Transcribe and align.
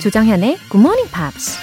조정현의 0.00 0.56
Good 0.70 0.78
Morning 0.78 1.10
Pops. 1.12 1.58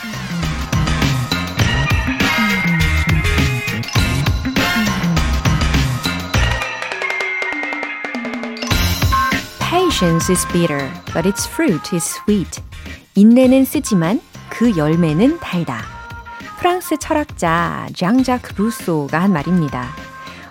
Patience 9.59 10.31
is 10.31 10.45
bitter, 10.53 10.87
but 11.13 11.27
its 11.27 11.49
fruit 11.49 11.95
is 11.95 12.05
sweet. 12.05 12.61
인내는 13.15 13.65
쓰지만 13.65 14.21
그 14.49 14.77
열매는 14.77 15.39
달다. 15.39 15.81
프랑스 16.59 16.97
철학자 16.99 17.87
장자크 17.95 18.53
루소가 18.61 19.19
한 19.19 19.33
말입니다. 19.33 19.87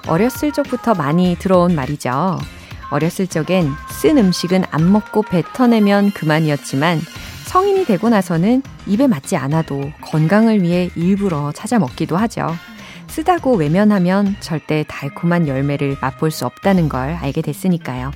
어렸을 0.09 0.53
적부터 0.53 0.95
많이 0.95 1.37
들어온 1.39 1.77
말이죠. 1.77 2.37
어렸을 2.91 3.29
적엔 3.29 3.71
쓴 3.91 4.19
음식은 4.19 4.65
안 4.73 4.91
먹고 4.91 5.23
뱉어내면 5.23 6.11
그만이었지만 6.11 7.01
성인이 7.47 7.85
되고 7.85 8.09
나서는 8.09 8.63
입에 8.87 9.07
맞지 9.07 9.37
않아도 9.37 9.93
건강을 10.03 10.63
위해 10.63 10.91
일부러 10.97 11.53
찾아 11.53 11.79
먹기도 11.79 12.17
하죠. 12.17 12.49
쓰다고 13.07 13.55
외면하면 13.55 14.37
절대 14.41 14.85
달콤한 14.89 15.47
열매를 15.47 15.97
맛볼 16.01 16.33
수 16.33 16.45
없다는 16.45 16.89
걸 16.89 17.15
알게 17.15 17.43
됐으니까요. 17.43 18.11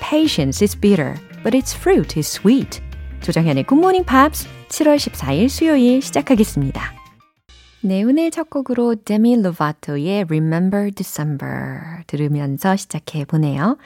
Patience 0.00 0.64
is 0.64 0.76
bitter, 0.78 1.14
but 1.44 1.56
its 1.56 1.76
fruit 1.76 2.18
is 2.18 2.40
sweet. 2.40 2.80
조정현의 3.20 3.66
Good 3.66 3.78
Morning 3.78 4.06
Pops 4.06 4.48
7월 4.68 4.96
14일 4.96 5.48
수요일 5.48 6.00
시작하겠습니다. 6.00 6.94
네, 7.82 8.02
오늘 8.04 8.30
첫 8.30 8.48
곡으로 8.48 8.94
데미 8.94 9.36
로바토의 9.36 10.22
Remember 10.22 10.90
December 10.92 12.02
들으면서 12.06 12.76
시작해 12.76 13.24
보네요. 13.24 13.76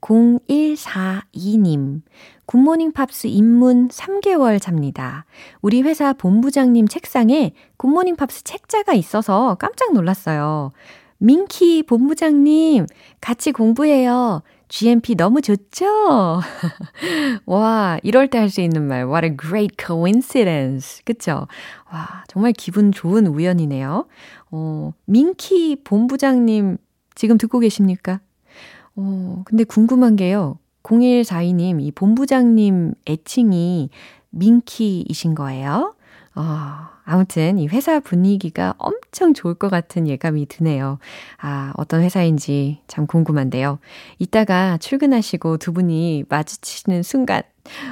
0142님, 0.00 2.02
굿모닝 2.46 2.92
팝스 2.92 3.26
입문 3.28 3.88
3개월 3.88 4.60
차입니다. 4.60 5.24
우리 5.62 5.82
회사 5.82 6.12
본부장님 6.12 6.88
책상에 6.88 7.52
굿모닝 7.76 8.16
팝스 8.16 8.44
책자가 8.44 8.94
있어서 8.94 9.54
깜짝 9.56 9.92
놀랐어요. 9.92 10.72
민키 11.18 11.82
본부장님, 11.82 12.86
같이 13.20 13.52
공부해요. 13.52 14.42
GMP 14.68 15.16
너무 15.16 15.42
좋죠? 15.42 15.84
와, 17.44 17.98
이럴 18.04 18.28
때 18.28 18.38
할 18.38 18.48
수 18.48 18.60
있는 18.60 18.86
말. 18.86 19.04
What 19.06 19.26
a 19.26 19.36
great 19.36 19.74
coincidence. 19.84 21.02
그쵸? 21.04 21.48
와, 21.92 22.22
정말 22.28 22.52
기분 22.52 22.92
좋은 22.92 23.26
우연이네요. 23.26 24.06
어, 24.52 24.92
민키 25.06 25.82
본부장님 25.82 26.78
지금 27.16 27.36
듣고 27.36 27.58
계십니까? 27.58 28.20
어, 29.00 29.42
근데 29.46 29.64
궁금한 29.64 30.16
게요. 30.16 30.58
0142님, 30.82 31.80
이 31.80 31.90
본부장님 31.92 32.94
애칭이 33.08 33.90
민키이신 34.30 35.34
거예요? 35.34 35.94
아, 36.34 37.00
아무튼 37.04 37.58
이 37.58 37.66
회사 37.66 37.98
분위기가 37.98 38.74
엄청 38.78 39.34
좋을 39.34 39.54
것 39.54 39.68
같은 39.68 40.06
예감이 40.06 40.46
드네요. 40.46 40.98
아, 41.38 41.72
어떤 41.76 42.02
회사인지 42.02 42.80
참 42.86 43.06
궁금한데요. 43.06 43.78
이따가 44.18 44.76
출근하시고 44.78 45.56
두 45.56 45.72
분이 45.72 46.24
마주치는 46.28 47.02
순간 47.02 47.42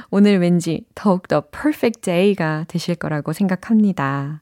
오늘 0.09 0.39
왠지 0.39 0.85
더욱더 0.95 1.41
perfect 1.41 2.01
day가 2.01 2.65
되실 2.67 2.95
거라고 2.95 3.33
생각합니다. 3.33 4.41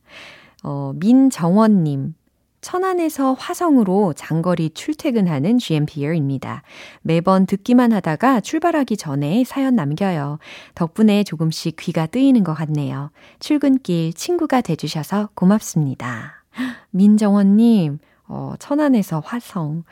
어, 0.64 0.94
민정원님. 0.96 2.14
천안에서 2.62 3.34
화성으로 3.34 4.14
장거리 4.14 4.72
출퇴근하는 4.72 5.58
GMPR입니다. 5.60 6.64
매번 7.02 7.46
듣기만 7.46 7.94
하다가 7.94 8.42
출발하기 8.42 8.98
전에 8.98 9.44
사연 9.46 9.76
남겨요. 9.76 10.40
덕분에 10.76 11.24
조금씩 11.24 11.76
귀가 11.78 12.06
뜨이는 12.08 12.44
것 12.44 12.54
같네요. 12.54 13.12
출근길 13.40 14.14
친구가 14.14 14.62
돼주셔서 14.62 15.30
고맙습니다. 15.36 16.44
민정원님, 16.92 18.00
어, 18.28 18.54
천안에서 18.60 19.22
화성. 19.24 19.84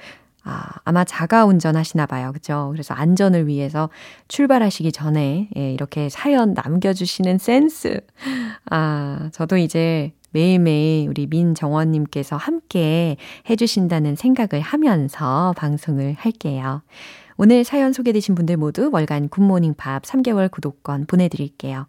아, 0.47 0.69
아마 0.83 1.03
자가 1.03 1.45
운전하시나 1.45 2.05
봐요. 2.05 2.31
그죠? 2.31 2.69
그래서 2.71 2.93
안전을 2.93 3.47
위해서 3.47 3.89
출발하시기 4.27 4.91
전에 4.91 5.49
예, 5.57 5.73
이렇게 5.73 6.07
사연 6.09 6.53
남겨주시는 6.53 7.39
센스. 7.39 7.99
아, 8.69 9.29
저도 9.33 9.57
이제 9.57 10.13
매일매일 10.35 11.07
우리 11.07 11.27
민정원님께서 11.27 12.35
함께 12.35 13.15
해주신다는 13.49 14.17
생각을 14.17 14.61
하면서 14.61 15.53
방송을 15.55 16.15
할게요. 16.19 16.81
오늘 17.37 17.63
사연 17.63 17.93
소개되신 17.93 18.35
분들 18.35 18.57
모두 18.57 18.89
월간 18.91 19.29
굿모닝 19.29 19.75
팝스 19.75 20.03
3개월 20.03 20.51
구독권 20.51 21.05
보내드릴게요. 21.05 21.87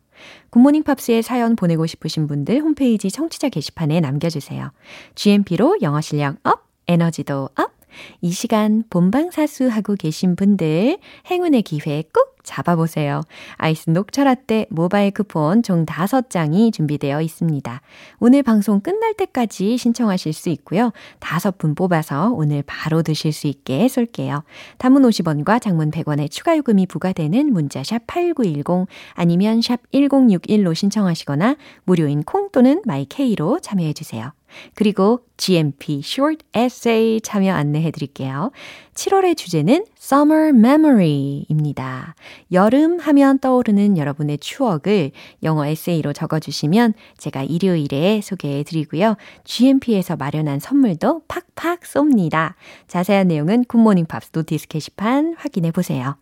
굿모닝 0.51 0.85
팝스에 0.85 1.23
사연 1.23 1.57
보내고 1.57 1.87
싶으신 1.87 2.29
분들 2.29 2.61
홈페이지 2.61 3.11
청취자 3.11 3.49
게시판에 3.49 3.99
남겨주세요. 4.01 4.71
GMP로 5.17 5.79
영어 5.83 6.01
실력 6.01 6.37
up, 6.45 6.69
에너지도 6.87 7.49
up, 7.57 7.76
이 8.21 8.31
시간 8.31 8.85
본방사수 8.91 9.69
하고 9.69 9.95
계신 9.95 10.37
분들 10.37 10.99
행운의 11.31 11.63
기회 11.63 12.03
꼭 12.13 12.37
잡아보세요. 12.47 13.21
아이스 13.57 13.91
녹차라떼 13.91 14.67
모바일 14.71 15.11
쿠폰 15.11 15.63
총 15.63 15.85
5장이 15.85 16.73
준비되어 16.73 17.21
있습니다. 17.21 17.81
오늘 18.21 18.43
방송 18.43 18.81
끝날 18.81 19.13
때까지 19.15 19.77
신청하실 19.77 20.33
수 20.33 20.49
있고요. 20.51 20.93
5분 21.21 21.77
뽑아서 21.77 22.31
오늘 22.33 22.63
바로 22.65 23.03
드실 23.03 23.33
수 23.33 23.49
있게 23.49 23.89
쏠게요. 23.89 24.45
단문 24.79 25.03
50원과 25.03 25.61
장문 25.61 25.91
100원의 25.91 26.31
추가 26.31 26.57
요금이 26.57 26.87
부과되는 26.87 27.53
문자 27.53 27.83
샵 27.83 28.07
8910 28.07 28.87
아니면 29.15 29.61
샵 29.61 29.81
1061로 29.93 30.75
신청하시거나 30.75 31.57
무료인 31.85 32.23
콩 32.23 32.51
또는 32.53 32.81
마이케이로 32.85 33.61
참여해 33.61 33.93
주세요. 33.93 34.36
그리고 34.75 35.21
GMP 35.37 36.01
Short 36.03 36.45
Essay 36.57 37.21
참여 37.21 37.53
안내해 37.53 37.91
드릴게요. 37.91 38.53
7월의 38.95 39.37
주제는 39.37 39.85
Summer 39.99 40.49
Memory입니다. 40.49 42.15
여름 42.53 42.99
하면 42.99 43.39
떠오르는 43.39 43.99
여러분의 43.99 44.39
추억을 44.39 45.11
영어 45.43 45.67
에세이로 45.67 46.13
적어주시면 46.13 46.95
제가 47.19 47.43
일요일에 47.43 48.21
소개해 48.23 48.63
드리고요. 48.63 49.17
GMP에서 49.45 50.17
마련한 50.17 50.61
선물도 50.61 51.23
팍팍 51.29 51.81
쏩니다. 51.81 52.55
자세한 52.89 53.29
내용은 53.29 53.65
굿모닝 53.65 54.07
팝스 54.07 54.31
notice 54.33 54.69
게시판 54.69 55.35
확인해 55.37 55.71
보세요. 55.71 56.17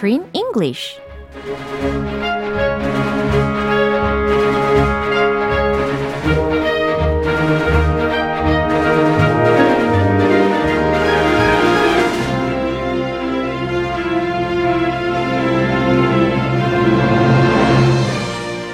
Screen 0.00 0.24
English. 0.32 0.98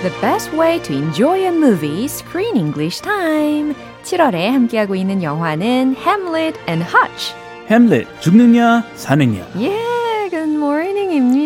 The 0.02 0.10
best 0.20 0.52
way 0.52 0.80
to 0.80 0.92
enjoy 0.92 1.46
a 1.46 1.52
movie, 1.52 2.08
Screen 2.08 2.56
English 2.56 3.00
Time. 3.02 3.74
7월에 4.02 4.48
함께하고 4.50 4.96
있는 4.96 5.22
영화는 5.22 5.94
Hamlet 5.96 6.58
and 6.68 6.84
Hutch. 6.84 7.34
햄릿 7.70 8.08
죽느냐 8.20 8.84
사느냐. 8.96 9.46
예, 9.60 9.68
good 9.68 9.95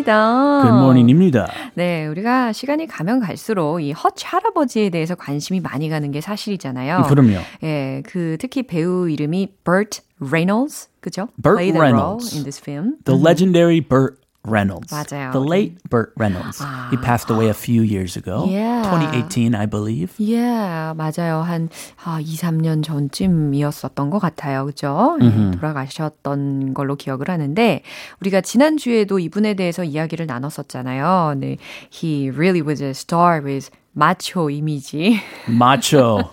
Good 0.04 0.78
morning입니다. 0.78 1.52
네, 1.76 2.08
우리가 2.08 2.54
시간이 2.54 2.88
가면 2.88 3.20
갈수록 3.20 3.80
이 3.80 3.92
허치 3.92 4.26
할아버지에 4.26 4.90
대해서 4.90 5.16
관심이 5.16 5.60
많이 5.60 5.90
가는 5.90 6.12
게 6.12 6.22
사실이잖아요. 6.22 7.04
그럼요. 7.08 7.38
예, 7.64 8.04
그 8.06 8.38
특히 8.40 8.64
배우 8.64 9.10
이름이 9.10 9.50
Burt 9.64 10.02
Reynolds, 10.20 10.90
그죠? 11.00 11.28
Burt 11.42 11.58
Play 11.58 11.72
the 11.72 11.80
Reynolds. 11.82 12.36
in 12.36 12.44
this 12.44 12.62
film. 12.62 12.98
The 13.06 13.20
legendary 13.20 13.82
Burt 13.82 14.21
Reynolds. 14.44 14.92
맞아요. 14.92 15.32
The 15.32 15.40
late 15.40 15.78
Burt 15.90 16.14
Reynolds. 16.18 16.62
He 16.90 16.98
passed 16.98 17.30
away 17.30 17.50
a 17.50 17.54
few 17.54 17.84
years 17.84 18.18
ago. 18.18 18.46
Yeah. 18.50 18.82
2018, 18.90 19.54
I 19.54 19.68
believe. 19.68 20.14
예, 20.20 20.94
맞아요. 20.96 21.42
한 21.46 21.70
아, 22.04 22.20
2, 22.20 22.38
3년 22.38 22.84
전쯤이었었던 22.84 24.10
것 24.10 24.20
같아요. 24.20 24.66
그죠? 24.66 25.18
예, 25.22 25.52
돌아가셨던 25.52 26.74
걸로 26.74 26.96
기억을 26.96 27.30
하는데 27.30 27.84
우리가 28.22 28.42
지난주에도 28.42 29.20
이분에 29.20 29.54
대해서 29.54 29.84
이야기를 29.84 30.26
나눴었잖아요. 30.26 31.36
네. 31.38 31.58
He 31.92 32.30
really 32.30 32.62
was 32.62 32.82
a 32.82 32.92
star 32.92 33.44
with 33.44 33.70
마초 33.94 34.50
이미지. 34.50 35.20
Macho. 35.50 36.32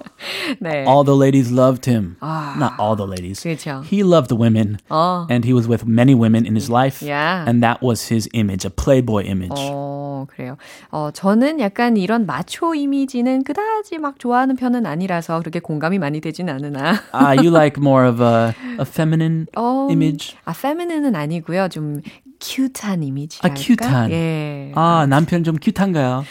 네. 0.61 0.85
All 0.87 1.05
the 1.05 1.17
ladies 1.17 1.51
loved 1.53 1.91
him. 1.91 2.17
Not 2.23 2.75
all 2.79 2.97
the 2.97 3.07
ladies. 3.07 3.43
그렇죠. 3.43 3.83
He 3.85 4.03
loved 4.03 4.33
women. 4.33 4.79
어. 4.89 5.27
And 5.29 5.45
he 5.45 5.53
was 5.53 5.69
with 5.69 5.85
many 5.87 6.15
women 6.15 6.47
in 6.47 6.55
his 6.55 6.71
life. 6.71 7.03
Yeah. 7.03 7.45
And 7.49 7.63
that 7.63 7.83
was 7.83 8.09
his 8.13 8.29
image, 8.33 8.65
a 8.65 8.71
playboy 8.71 9.25
image. 9.25 9.59
어, 9.59 9.89
어, 10.19 10.27
그래요. 10.29 10.57
어, 10.91 11.11
저는 11.13 11.61
약간 11.61 11.97
이런 11.97 12.27
마초 12.27 12.75
이미지는 12.75 13.45
그다지 13.45 13.99
막 13.99 14.19
좋아하는 14.19 14.57
편은 14.57 14.87
아니라서 14.87 15.41
그렇게 15.41 15.61
공감이 15.61 15.99
많이 15.99 16.21
되진 16.21 16.49
않으나. 16.49 17.01
Ah, 17.13 17.35
you 17.37 17.51
like 17.51 17.77
more 17.81 18.07
of 18.09 18.21
a, 18.23 18.55
a 18.79 18.85
feminine 18.87 19.47
어, 19.57 19.89
image? 19.91 20.37
아, 20.45 20.53
feminine은 20.53 21.15
아니고요. 21.15 21.69
좀 21.69 22.03
큐트한 22.41 23.03
이미지랄까? 23.03 23.49
아, 23.49 23.55
큐트한. 23.55 24.11
예. 24.13 24.73
아, 24.75 25.07
남편 25.09 25.45
좀 25.45 25.57
큐트한가요? 25.61 26.25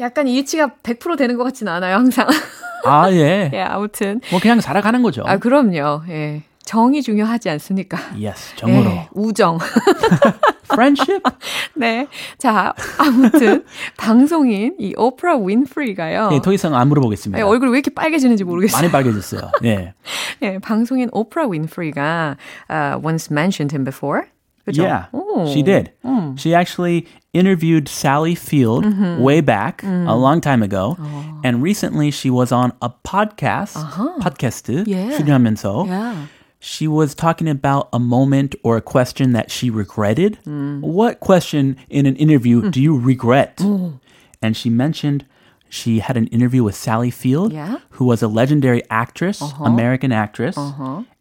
약간 0.00 0.26
일치가 0.26 0.68
100% 0.82 1.16
되는 1.18 1.36
것 1.36 1.44
같지는 1.44 1.72
않아요, 1.72 1.96
항상. 1.96 2.26
아, 2.84 3.10
예. 3.12 3.50
예, 3.52 3.60
아무튼. 3.60 4.20
뭐 4.30 4.40
그냥 4.40 4.60
살아가는 4.60 5.02
거죠. 5.02 5.22
아, 5.26 5.36
그럼요. 5.38 6.02
예. 6.08 6.42
정이 6.64 7.02
중요하지 7.02 7.50
않습니까? 7.50 7.98
yes, 8.14 8.54
정으로. 8.56 8.90
예, 8.90 9.08
우정. 9.12 9.58
Friendship? 10.70 11.22
네. 11.74 12.06
자, 12.38 12.72
아무튼 12.96 13.64
방송인 13.96 14.76
이 14.78 14.94
오프라 14.96 15.36
윈프리가요. 15.36 16.30
예, 16.32 16.40
더 16.40 16.52
이상 16.52 16.76
안 16.76 16.88
물어보겠습니다. 16.88 17.40
예, 17.40 17.42
얼굴이 17.42 17.72
왜 17.72 17.78
이렇게 17.78 17.92
빨개지는지 17.92 18.44
모르겠어요. 18.44 18.82
많이 18.82 18.92
빨개졌어요. 18.92 19.50
예. 19.64 19.94
예, 20.42 20.58
방송인 20.58 21.08
오프라 21.12 21.48
윈프리가 21.48 22.36
uh, 22.70 23.04
once 23.04 23.28
mentioned 23.32 23.74
him 23.74 23.84
before. 23.84 24.26
그죠? 24.69 24.81
Yeah, 24.83 25.05
오. 25.13 25.45
she 25.51 25.61
did. 25.61 25.91
She 26.37 26.53
actually 26.55 27.05
interviewed 27.33 27.87
Sally 27.87 28.33
Field 28.35 28.83
way 29.19 29.39
back 29.41 29.83
a 29.83 30.15
long 30.15 30.41
time 30.41 30.63
ago, 30.63 30.97
and 31.43 31.61
recently 31.61 32.09
she 32.11 32.29
was 32.29 32.51
on 32.51 32.73
a 32.81 32.89
podcast, 32.89 33.77
podcast 34.19 34.65
Yeah. 34.87 35.15
출연하면서 35.17 35.85
Yeah. 35.87 36.15
she 36.59 36.87
was 36.87 37.13
talking 37.13 37.47
about 37.47 37.89
a 37.93 37.99
moment 37.99 38.55
or 38.63 38.75
a 38.75 38.81
question 38.81 39.33
that 39.33 39.51
she 39.51 39.69
regretted. 39.69 40.39
What 40.81 41.19
question 41.19 41.75
in 41.89 42.05
an 42.07 42.15
interview 42.15 42.69
do 42.71 42.81
you 42.81 42.97
regret? 42.97 43.61
And 44.41 44.57
she 44.57 44.69
mentioned 44.69 45.25
she 45.69 45.99
had 45.99 46.17
an 46.17 46.27
interview 46.27 46.63
with 46.63 46.75
Sally 46.75 47.11
Field, 47.11 47.53
Yeah. 47.53 47.77
who 48.01 48.05
was 48.05 48.23
a 48.23 48.27
legendary 48.27 48.81
actress, 48.89 49.41
American 49.61 50.11
actress, 50.11 50.57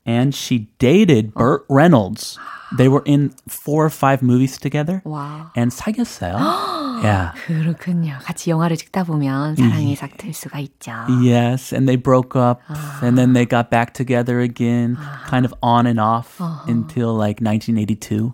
and 0.08 0.34
she 0.34 0.68
dated 0.78 1.34
Burt 1.34 1.64
Reynolds. 1.68 2.38
They 2.76 2.88
were 2.88 3.02
in 3.06 3.32
four 3.46 3.84
or 3.84 3.90
five 3.90 4.20
movies 4.20 4.58
together, 4.58 5.00
와. 5.04 5.50
and 5.54 5.70
사귀었어요. 5.70 7.02
yeah. 7.04 7.32
그렇군요. 7.46 8.18
같이 8.22 8.50
영화를 8.50 8.76
찍다 8.76 9.04
보면 9.04 9.56
사랑이 9.56 9.94
삭틀 9.94 10.32
수가 10.32 10.58
있죠. 10.58 10.92
Yes, 11.22 11.72
and 11.72 11.86
they 11.86 11.96
broke 11.96 12.34
up, 12.34 12.62
and 13.02 13.16
then 13.16 13.32
they 13.32 13.46
got 13.46 13.70
back 13.70 13.94
together 13.94 14.40
again, 14.40 14.96
kind 15.26 15.44
of 15.44 15.54
on 15.62 15.86
and 15.86 16.00
off 16.00 16.40
until 16.66 17.14
like 17.14 17.40
1982. 17.40 18.32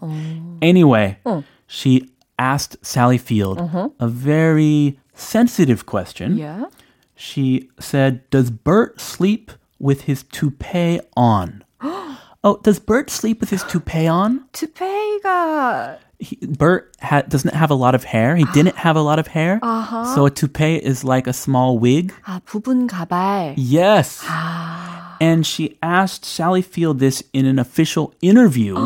Anyway, 0.62 1.19
she 1.67 2.08
asked 2.38 2.76
Sally 2.82 3.19
Field 3.19 3.61
a 4.00 4.08
very 4.08 4.99
sensitive 5.12 5.85
question. 5.85 6.38
Yeah. 6.38 6.64
She 7.14 7.69
said, 7.79 8.25
Does 8.31 8.50
Bert 8.50 8.99
sleep 8.99 9.52
with 9.79 10.02
his 10.02 10.23
toupee 10.23 11.00
on? 11.14 11.62
oh, 12.44 12.58
does 12.62 12.79
Bert 12.79 13.11
sleep 13.11 13.41
with 13.41 13.50
his 13.50 13.62
toupee 13.64 14.06
on? 14.06 14.44
투페이가 14.52 15.97
He, 16.20 16.37
Bert 16.44 16.94
ha- 17.00 17.23
doesn't 17.23 17.55
have 17.55 17.70
a 17.70 17.75
lot 17.75 17.94
of 17.94 18.05
hair. 18.05 18.37
He 18.37 18.44
didn't 18.52 18.76
have 18.76 18.94
a 18.94 19.00
lot 19.00 19.19
of 19.19 19.26
hair. 19.29 19.58
So 20.14 20.26
a 20.26 20.31
toupee 20.31 20.76
is 20.76 21.02
like 21.02 21.26
a 21.26 21.32
small 21.32 21.79
wig. 21.79 22.12
아, 22.26 22.41
부분 22.44 22.87
가발. 22.87 23.55
Yes. 23.56 24.23
And 25.19 25.47
she 25.47 25.79
asked 25.82 26.25
Sally 26.26 26.61
Field 26.62 26.99
this 26.99 27.23
in 27.32 27.47
an 27.47 27.58
official 27.58 28.12
interview, 28.20 28.75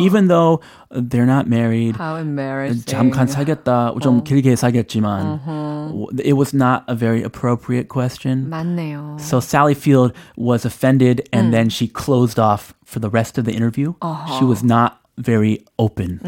even 0.00 0.28
though 0.28 0.60
they're 0.90 1.26
not 1.26 1.46
married. 1.48 1.96
How 1.96 2.16
embarrassing. 2.16 2.84
잠깐 2.84 3.26
사귀었다, 3.26 3.94
좀 4.00 4.22
길게 4.24 4.56
사귀었지만, 4.56 5.40
it 6.24 6.34
was 6.34 6.54
not 6.54 6.84
a 6.88 6.94
very 6.94 7.22
appropriate 7.22 7.88
question. 7.88 8.48
맞네요. 8.50 9.20
So 9.20 9.40
Sally 9.40 9.74
Field 9.74 10.12
was 10.36 10.64
offended 10.64 11.28
and 11.32 11.52
then 11.52 11.68
she 11.68 11.88
closed 11.88 12.38
off 12.38 12.74
for 12.84 12.98
the 13.00 13.10
rest 13.10 13.38
of 13.38 13.44
the 13.44 13.52
interview. 13.52 13.94
She 14.38 14.44
was 14.44 14.62
not 14.62 14.98
very 15.18 15.64
open. 15.78 16.20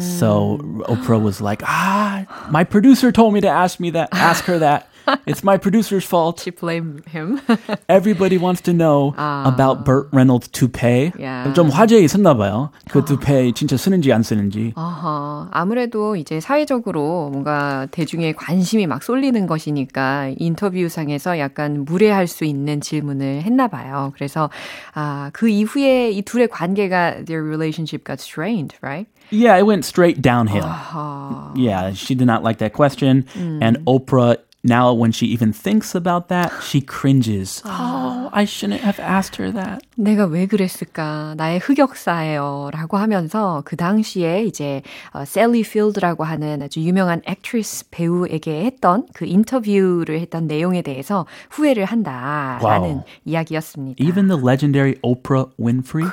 So 0.00 0.58
Oprah 0.88 1.20
was 1.20 1.40
like, 1.40 1.62
ah, 1.64 2.26
my 2.50 2.64
producer 2.64 3.10
told 3.12 3.32
me 3.34 3.40
to 3.40 3.48
ask 3.48 3.80
me 3.80 3.90
that, 3.90 4.08
ask 4.12 4.44
her 4.44 4.58
that. 4.58 4.88
It's 5.24 5.44
my 5.44 5.56
producer's 5.56 6.04
fault. 6.04 6.40
She 6.40 6.50
blame 6.50 7.02
him. 7.06 7.40
Everybody 7.88 8.38
wants 8.38 8.60
to 8.62 8.72
know 8.72 9.14
about 9.16 9.84
Burt 9.84 10.08
Reynolds' 10.12 10.48
toupee. 10.48 11.12
Yeah. 11.16 11.52
좀 11.54 11.70
화제 11.70 12.00
있었나 12.00 12.34
봐요. 12.34 12.70
그 12.90 13.04
toupee 13.04 13.52
진짜 13.52 13.76
쓰는지 13.76 14.12
안 14.12 14.24
쓰는지. 14.24 14.72
어허, 14.74 15.48
아무래도 15.52 16.16
이제 16.16 16.40
사회적으로 16.40 17.30
뭔가 17.30 17.86
대중의 17.92 18.34
관심이 18.34 18.88
막 18.88 19.04
쏠리는 19.04 19.46
것이니까 19.46 20.32
인터뷰상에서 20.38 21.38
약간 21.38 21.84
무례할 21.84 22.26
수 22.26 22.44
있는 22.44 22.80
질문을 22.80 23.42
했나 23.42 23.68
봐요. 23.68 24.12
그래서 24.16 24.50
아, 24.94 25.30
그 25.32 25.48
이후에 25.48 26.10
이 26.10 26.22
둘의 26.22 26.48
관계가 26.48 27.24
their 27.26 27.44
relationship 27.46 28.04
got 28.04 28.20
strained, 28.20 28.74
right? 28.82 29.06
Yeah, 29.30 29.56
it 29.56 29.66
went 29.66 29.84
straight 29.84 30.20
downhill. 30.20 30.66
어허. 30.66 31.54
Yeah, 31.54 31.92
she 31.94 32.16
did 32.16 32.26
not 32.26 32.42
like 32.42 32.58
that 32.58 32.72
question. 32.72 33.24
And 33.36 33.78
Oprah, 33.86 34.38
now 34.64 34.92
when 34.92 35.12
she 35.12 35.26
even 35.26 35.52
thinks 35.52 35.94
about 35.94 36.26
that, 36.28 36.50
she 36.60 36.80
cringes. 36.80 37.62
Oh, 37.64 38.28
I 38.32 38.44
shouldn't 38.44 38.80
have 38.82 38.98
asked 38.98 39.36
her 39.40 39.52
that. 39.52 39.80
내가 39.96 40.24
왜 40.26 40.46
그랬을까? 40.46 41.34
나의 41.36 41.60
흑역사예요. 41.60 42.70
라고 42.72 42.96
하면서 42.96 43.62
그 43.64 43.76
당시에 43.76 44.42
이제 44.44 44.82
어, 45.12 45.24
셀리 45.24 45.62
필드라고 45.62 46.24
하는 46.24 46.62
아주 46.62 46.80
유명한 46.80 47.22
액트리스 47.26 47.90
배우에게 47.90 48.64
했던 48.64 49.06
그 49.14 49.24
인터뷰를 49.24 50.18
했던 50.20 50.48
내용에 50.48 50.82
대해서 50.82 51.26
후회를 51.50 51.84
한다라는 51.84 52.88
와우. 52.96 53.04
이야기였습니다. 53.24 54.02
Even 54.04 54.26
the 54.26 54.40
legendary 54.42 54.96
Oprah 55.04 55.48
Winfrey, 55.60 56.10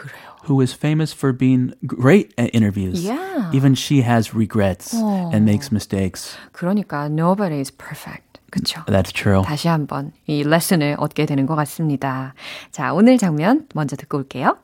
who 0.48 0.62
is 0.62 0.74
famous 0.76 1.12
for 1.12 1.36
being 1.36 1.74
great 1.88 2.34
at 2.38 2.54
interviews, 2.54 3.04
Yeah. 3.04 3.50
even 3.52 3.74
she 3.74 4.04
has 4.04 4.36
regrets 4.36 4.94
and 4.94 5.44
makes 5.44 5.72
mistakes. 5.72 6.38
그러니까 6.52 7.10
nobody 7.10 7.60
is 7.60 7.72
perfect. 7.72 8.27
그쵸? 8.52 8.84
That's 8.86 9.12
true. 9.14 9.42
다시 9.44 9.68
한번 9.68 10.12
이 10.28 10.44
레슨을 10.44 10.96
얻게 11.00 11.26
되는 11.26 11.46
것 11.46 11.56
같습니다. 11.56 12.34
자, 12.72 12.94
오늘 12.94 13.18
장면 13.18 13.68
먼저 13.74 13.96
듣고 13.96 14.18
올게요. 14.20 14.58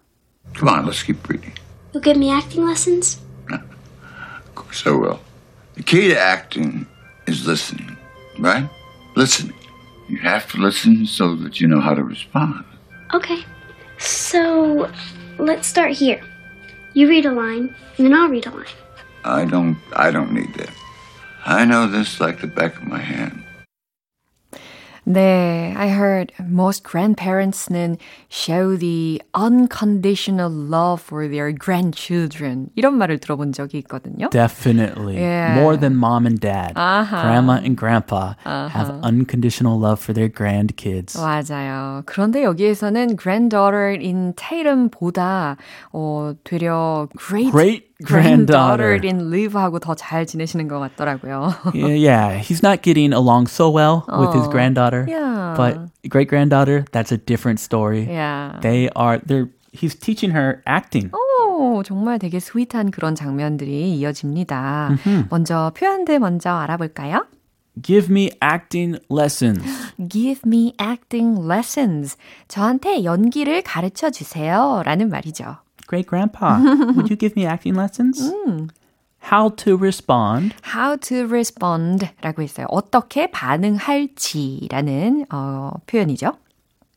Come 0.55 0.69
on, 0.69 0.85
let's 0.85 1.03
keep 1.03 1.27
reading. 1.27 1.53
You'll 1.93 2.03
give 2.03 2.17
me 2.17 2.31
acting 2.31 2.65
lessons? 2.65 3.19
Of 3.49 4.55
course 4.55 4.85
I 4.85 4.91
will. 4.91 5.19
The 5.75 5.83
key 5.83 6.09
to 6.09 6.19
acting 6.19 6.85
is 7.27 7.47
listening, 7.47 7.97
right? 8.39 8.69
Listening. 9.15 9.55
You 10.07 10.17
have 10.19 10.47
to 10.51 10.57
listen 10.57 11.05
so 11.05 11.35
that 11.37 11.59
you 11.59 11.67
know 11.67 11.79
how 11.79 11.93
to 11.93 12.03
respond. 12.03 12.65
Okay. 13.13 13.43
So, 13.97 14.89
let's 15.37 15.67
start 15.67 15.91
here. 15.93 16.21
You 16.93 17.07
read 17.07 17.25
a 17.25 17.31
line, 17.31 17.73
and 17.97 18.05
then 18.05 18.13
I'll 18.13 18.29
read 18.29 18.47
a 18.47 18.51
line. 18.51 18.65
I 19.23 19.45
don't 19.45 19.77
I 19.95 20.11
don't 20.11 20.31
need 20.31 20.53
that. 20.55 20.69
I 21.45 21.65
know 21.65 21.87
this 21.87 22.19
like 22.19 22.41
the 22.41 22.47
back 22.47 22.75
of 22.77 22.83
my 22.83 22.99
hand. 22.99 23.42
네, 25.05 25.73
I 25.75 25.89
heard 25.89 26.31
most 26.39 26.83
grandparents는 26.83 27.97
show 28.29 28.77
the 28.77 29.19
unconditional 29.33 30.51
love 30.51 31.01
for 31.01 31.27
their 31.27 31.51
grandchildren. 31.51 32.69
이런 32.75 32.95
말을 32.97 33.17
들어본 33.17 33.53
적이 33.53 33.79
있거든요. 33.79 34.29
Definitely. 34.29 35.17
Yeah. 35.17 35.55
More 35.55 35.75
than 35.77 35.95
mom 35.95 36.27
and 36.27 36.39
dad. 36.39 36.75
Grandma 36.75 37.57
and 37.57 37.75
grandpa 37.75 38.35
have 38.45 38.91
unconditional 39.01 39.79
love 39.79 39.99
for 39.99 40.13
their 40.13 40.29
grandkids. 40.29 41.17
맞아요. 41.17 42.03
그런데 42.05 42.43
여기에서는 42.43 43.15
granddaughter-in 43.17 44.33
Tatum보다 44.35 45.57
어, 45.91 46.33
되려 46.43 47.07
great, 47.17 47.49
Great 47.51 47.89
granddaughter. 48.04 48.98
granddaughter-in 49.00 49.30
Liv하고 49.30 49.78
더 49.80 49.94
잘 49.94 50.26
지내시는 50.26 50.68
것 50.68 50.78
같더라고요. 50.78 51.54
yeah, 51.74 51.94
yeah, 51.94 52.38
he's 52.38 52.62
not 52.62 52.82
getting 52.82 53.12
along 53.12 53.46
so 53.48 53.70
well 53.70 54.04
with 54.08 54.32
his 54.34 54.46
granddaughter. 54.48 55.06
Yeah. 55.08 55.54
But 55.56 55.78
great 56.08 56.28
granddaughter, 56.28 56.84
that's 56.92 57.10
a 57.12 57.16
different 57.18 57.60
story. 57.60 58.04
yeah. 58.04 58.58
They 58.60 58.88
are 58.94 59.18
they're 59.24 59.48
he's 59.72 59.94
teaching 59.94 60.30
her 60.32 60.62
acting. 60.66 61.10
오, 61.12 61.82
정말 61.84 62.18
되게 62.18 62.38
스윗한 62.40 62.90
그런 62.90 63.14
장면들이 63.14 63.94
이어집니다. 63.96 64.90
먼저 65.30 65.72
표현들 65.74 66.18
먼저 66.18 66.50
알아볼까요? 66.50 67.26
Give 67.82 68.08
me 68.08 68.30
acting 68.40 68.98
lessons. 69.10 69.60
Give 70.08 70.40
me 70.46 70.74
acting 70.80 71.36
lessons. 71.44 72.16
저한테 72.46 73.02
연기를 73.02 73.62
가르쳐 73.62 74.10
주세요. 74.10 74.82
라는 74.84 75.08
말이죠. 75.10 75.56
Great 75.87 76.05
grandpa, 76.07 76.59
would 76.95 77.09
you 77.09 77.15
give 77.15 77.35
me 77.35 77.45
acting 77.45 77.73
lessons? 77.73 78.31
How 79.19 79.49
to 79.49 79.75
respond. 79.75 80.53
How 80.61 80.95
to 80.97 81.25
respond 81.27 82.09
라고 82.21 82.41
했어요. 82.41 82.67
어떻게 82.69 83.31
반응할지라는 83.31 85.25
어, 85.31 85.71
표현이죠. 85.87 86.33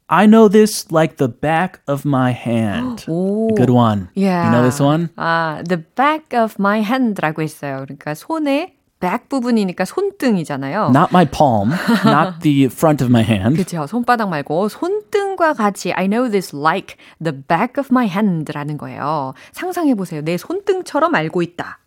I 0.09 0.26
know 0.26 0.47
this 0.49 0.92
like 0.92 1.16
the 1.16 1.28
back 1.28 1.81
of 1.88 2.07
my 2.07 2.33
hand. 2.33 3.04
오. 3.09 3.49
Good 3.57 3.71
one. 3.71 4.09
Yeah. 4.14 4.45
You 4.45 4.50
know 4.52 4.62
this 4.62 4.81
one? 4.81 5.09
아, 5.16 5.62
the 5.66 5.83
back 5.97 6.38
of 6.38 6.57
my 6.59 6.83
hand라고 6.83 7.40
했어요. 7.40 7.85
그러니까 7.87 8.14
손의 8.14 8.75
Back 9.00 9.30
부분이니까 9.30 9.86
손등이잖아요. 9.86 10.89
Not 10.89 11.10
my 11.12 11.25
palm, 11.25 11.72
not 12.06 12.39
the 12.42 12.66
front 12.66 13.04
of 13.04 13.10
my 13.12 13.24
hand. 13.24 13.56
그렇죠. 13.56 13.88
손바닥 13.88 14.30
말고 14.30 14.70
손등과 14.70 15.54
같이 15.54 15.94
I 15.94 16.08
know 16.08 16.30
this 16.30 16.56
like 16.56 16.96
the 17.24 17.36
back 17.48 17.74
of 17.77 17.89
my 17.92 18.08
hand라는 18.08 18.77
거예요. 18.77 19.34
상상해 19.51 19.96
보세요. 19.96 20.22
내 20.22 20.38
손등처럼 20.38 21.16
알고 21.16 21.42
있다. 21.42 21.80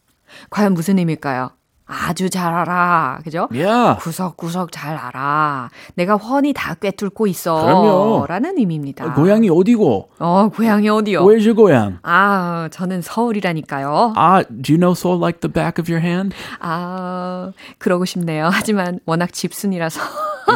과연 0.50 0.74
무슨 0.74 0.98
의미일까요? 0.98 1.50
아주 1.90 2.30
잘 2.30 2.54
알아. 2.54 3.18
그죠? 3.24 3.48
Yeah. 3.50 3.98
구석구석 4.00 4.70
잘 4.70 4.96
알아. 4.96 5.70
내가 5.94 6.16
훤히 6.16 6.52
다 6.52 6.74
꿰뚫고 6.74 7.26
있어. 7.26 7.62
그럼요. 7.62 8.26
라는 8.28 8.56
의미입니다. 8.58 9.14
고향이 9.14 9.50
어디고? 9.50 10.10
어, 10.20 10.48
고향이 10.54 10.88
어디요? 10.88 11.20
Where's 11.24 11.42
your 11.44 11.54
고향? 11.54 11.98
아, 12.02 12.68
저는 12.70 13.02
서울이라니까요. 13.02 14.14
Ah, 14.16 14.44
do 14.48 14.72
you 14.72 14.78
know 14.78 14.92
Seoul 14.94 15.18
like 15.20 15.40
the 15.40 15.52
back 15.52 15.80
of 15.82 15.90
your 15.90 16.00
hand? 16.04 16.34
아, 16.60 17.52
그러고 17.78 18.04
싶네요. 18.04 18.48
하지만 18.52 19.00
워낙 19.06 19.32
집순이라서. 19.32 20.00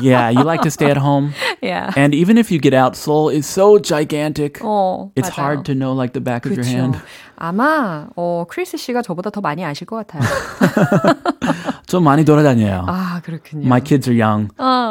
Yeah, 0.01 0.29
you 0.29 0.43
like 0.43 0.61
to 0.61 0.69
stay 0.71 0.91
at 0.91 0.97
home. 0.97 1.33
yeah. 1.61 1.91
And 1.97 2.13
even 2.13 2.37
if 2.37 2.51
you 2.51 2.59
get 2.59 2.73
out, 2.75 2.95
Seoul 2.95 3.29
is 3.29 3.45
so 3.47 3.79
gigantic. 3.79 4.59
어, 4.61 5.11
It's 5.15 5.29
맞아요. 5.29 5.33
hard 5.35 5.65
to 5.65 5.73
know 5.73 5.93
like 5.93 6.13
the 6.13 6.21
back 6.21 6.45
of 6.45 6.53
your 6.53 6.63
그렇죠. 6.63 6.77
hand. 6.77 6.97
아마 7.37 8.07
어 8.15 8.45
크리스 8.47 8.77
씨가 8.77 9.01
저보다 9.01 9.29
더 9.31 9.41
많이 9.41 9.65
아실 9.65 9.87
것 9.87 9.95
같아요. 10.05 10.21
좀 11.87 12.03
많이 12.03 12.23
돌아다녀요. 12.23 12.85
아 12.87 13.21
그렇군요. 13.23 13.65
My 13.65 13.81
kids 13.81 14.07
are 14.09 14.15
young. 14.15 14.49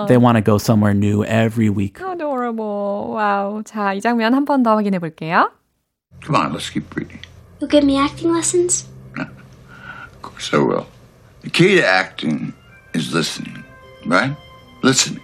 They 0.08 0.16
want 0.18 0.36
to 0.36 0.42
go 0.42 0.56
somewhere 0.58 0.94
new 0.94 1.24
every 1.24 1.68
week. 1.70 2.00
Adorable. 2.00 3.14
와우. 3.14 3.62
자, 3.64 3.94
이 3.94 4.00
장면 4.00 4.34
한 4.34 4.44
번 4.44 4.62
더 4.62 4.74
확인해 4.76 4.98
볼게요. 4.98 5.50
Come 6.24 6.36
on, 6.36 6.52
let's 6.52 6.68
keep 6.70 6.84
reading. 6.96 7.20
You'll 7.60 7.70
give 7.70 7.84
me 7.84 7.96
acting 7.98 8.32
lessons? 8.32 8.86
Of 9.16 10.22
course 10.22 10.50
I 10.52 10.58
will. 10.58 10.86
The 11.42 11.50
key 11.50 11.76
to 11.76 11.86
acting 11.86 12.52
is 12.94 13.14
listening, 13.14 13.62
right? 14.06 14.34
Listening. 14.83 15.23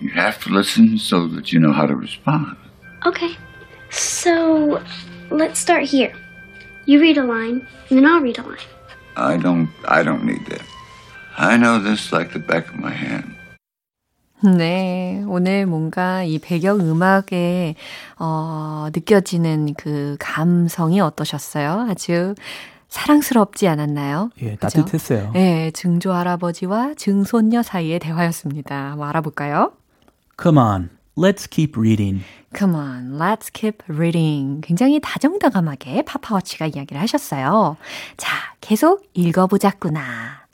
You 0.00 0.10
have 0.10 0.38
to 0.44 0.50
listen 0.50 0.98
so 0.98 1.26
that 1.28 1.50
you 1.50 1.58
know 1.58 1.72
how 1.72 1.86
to 1.86 1.96
respond. 1.96 2.56
Okay. 3.06 3.36
So, 3.90 4.82
let's 5.30 5.58
start 5.58 5.84
here. 5.84 6.12
You 6.84 7.00
read 7.00 7.16
a 7.16 7.24
line, 7.24 7.66
and 7.88 7.98
then 7.98 8.06
I'll 8.06 8.20
read 8.20 8.38
a 8.38 8.42
line. 8.42 8.68
I 9.16 9.36
don't 9.36 9.68
I 9.88 10.02
don't 10.02 10.24
need 10.24 10.44
that. 10.46 10.62
I 11.38 11.56
know 11.56 11.78
this 11.80 12.12
like 12.12 12.32
the 12.32 12.38
back 12.38 12.68
of 12.68 12.76
my 12.76 12.92
hand. 12.92 13.34
네, 14.44 15.24
오늘 15.26 15.66
뭔가 15.66 16.22
이 16.22 16.38
배경 16.38 16.78
음악에 16.80 17.74
어, 18.18 18.88
느껴지는 18.94 19.74
그 19.74 20.16
감성이 20.20 21.00
어떠셨어요? 21.00 21.88
아주 21.90 22.34
사랑스럽지 22.88 23.68
않았나요? 23.68 24.30
예, 24.40 24.56
그죠? 24.56 24.82
따뜻했어요. 24.82 25.32
네, 25.32 25.70
증조 25.72 26.12
할아버지와 26.12 26.94
증손녀 26.96 27.62
사이의 27.62 27.98
대화였습니다. 27.98 28.92
한번 28.92 29.08
알아볼까요? 29.08 29.72
Come 30.40 30.58
on, 30.58 30.90
let's 31.16 31.48
keep 31.50 31.78
reading. 31.78 32.24
Come 32.56 32.74
on, 32.74 33.18
let's 33.18 33.52
keep 33.52 33.84
reading. 33.90 34.62
굉장히 34.62 35.00
다정다감하게 35.00 36.02
파파워치가 36.02 36.66
이야기를 36.66 37.00
하셨어요. 37.02 37.76
자, 38.16 38.54
계속 38.60 39.04
읽어보자꾸나. 39.14 40.46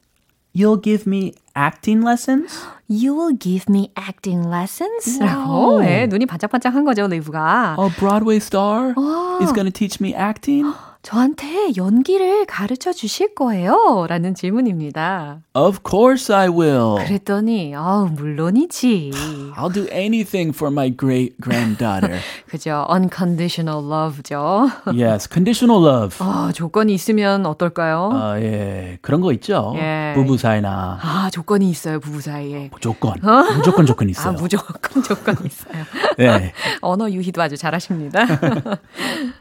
You'll 0.57 0.83
give 0.83 1.05
me 1.07 1.33
acting 1.57 2.05
lessons? 2.05 2.67
You 2.89 3.15
will 3.17 3.37
give 3.37 3.67
me 3.69 3.91
acting 3.99 4.49
lessons? 4.49 5.19
라고. 5.19 5.81
네, 5.81 6.07
눈이 6.07 6.27
반짝반짝한 6.27 6.85
거죠, 6.85 7.07
리브가. 7.07 7.77
A 7.79 7.91
Broadway 7.99 8.37
star 8.37 8.95
is 9.41 9.53
going 9.53 9.67
to 9.67 9.73
teach 9.73 10.01
me 10.01 10.15
acting? 10.15 10.73
저한테 11.05 11.73
연기를 11.77 12.47
가르쳐 12.47 12.91
주실 12.91 13.35
거예요? 13.35 14.07
라는 14.09 14.35
질문입니다. 14.35 15.41
Of 15.53 15.81
course 15.87 16.35
I 16.35 16.49
will. 16.49 16.97
그랬더니, 17.07 17.75
아우, 17.77 18.07
물론이지. 18.09 19.11
I'll 19.55 19.71
do 19.73 19.87
anything 19.93 20.57
for 20.57 20.73
my 20.73 20.91
great 20.97 21.37
granddaughter. 21.43 22.19
그죠? 22.49 22.87
unconditional 22.91 23.85
love죠. 23.85 24.71
yes, 24.87 25.29
conditional 25.31 25.85
love. 25.87 26.17
아, 26.21 26.51
조건이 26.55 26.95
있으면 26.95 27.45
어떨까요? 27.45 28.11
아, 28.15 28.41
예. 28.41 28.97
그런 29.03 29.21
거 29.21 29.31
있죠. 29.35 29.75
예. 29.77 30.13
부부 30.17 30.39
사이나 30.39 30.99
아, 31.03 31.29
조건이 31.31 31.69
있어요, 31.69 32.01
부부 32.01 32.23
사이에. 32.23 32.71
무조건. 32.73 33.13
무조건 33.59 33.85
조건 33.85 34.09
있어요. 34.09 34.31
아, 34.31 34.33
무조건 34.33 35.03
조건이 35.05 35.39
있어요. 35.45 35.85
예. 36.21 36.53
언어 36.81 37.11
유희도 37.11 37.43
아주 37.43 37.59
잘하십니다. 37.59 38.23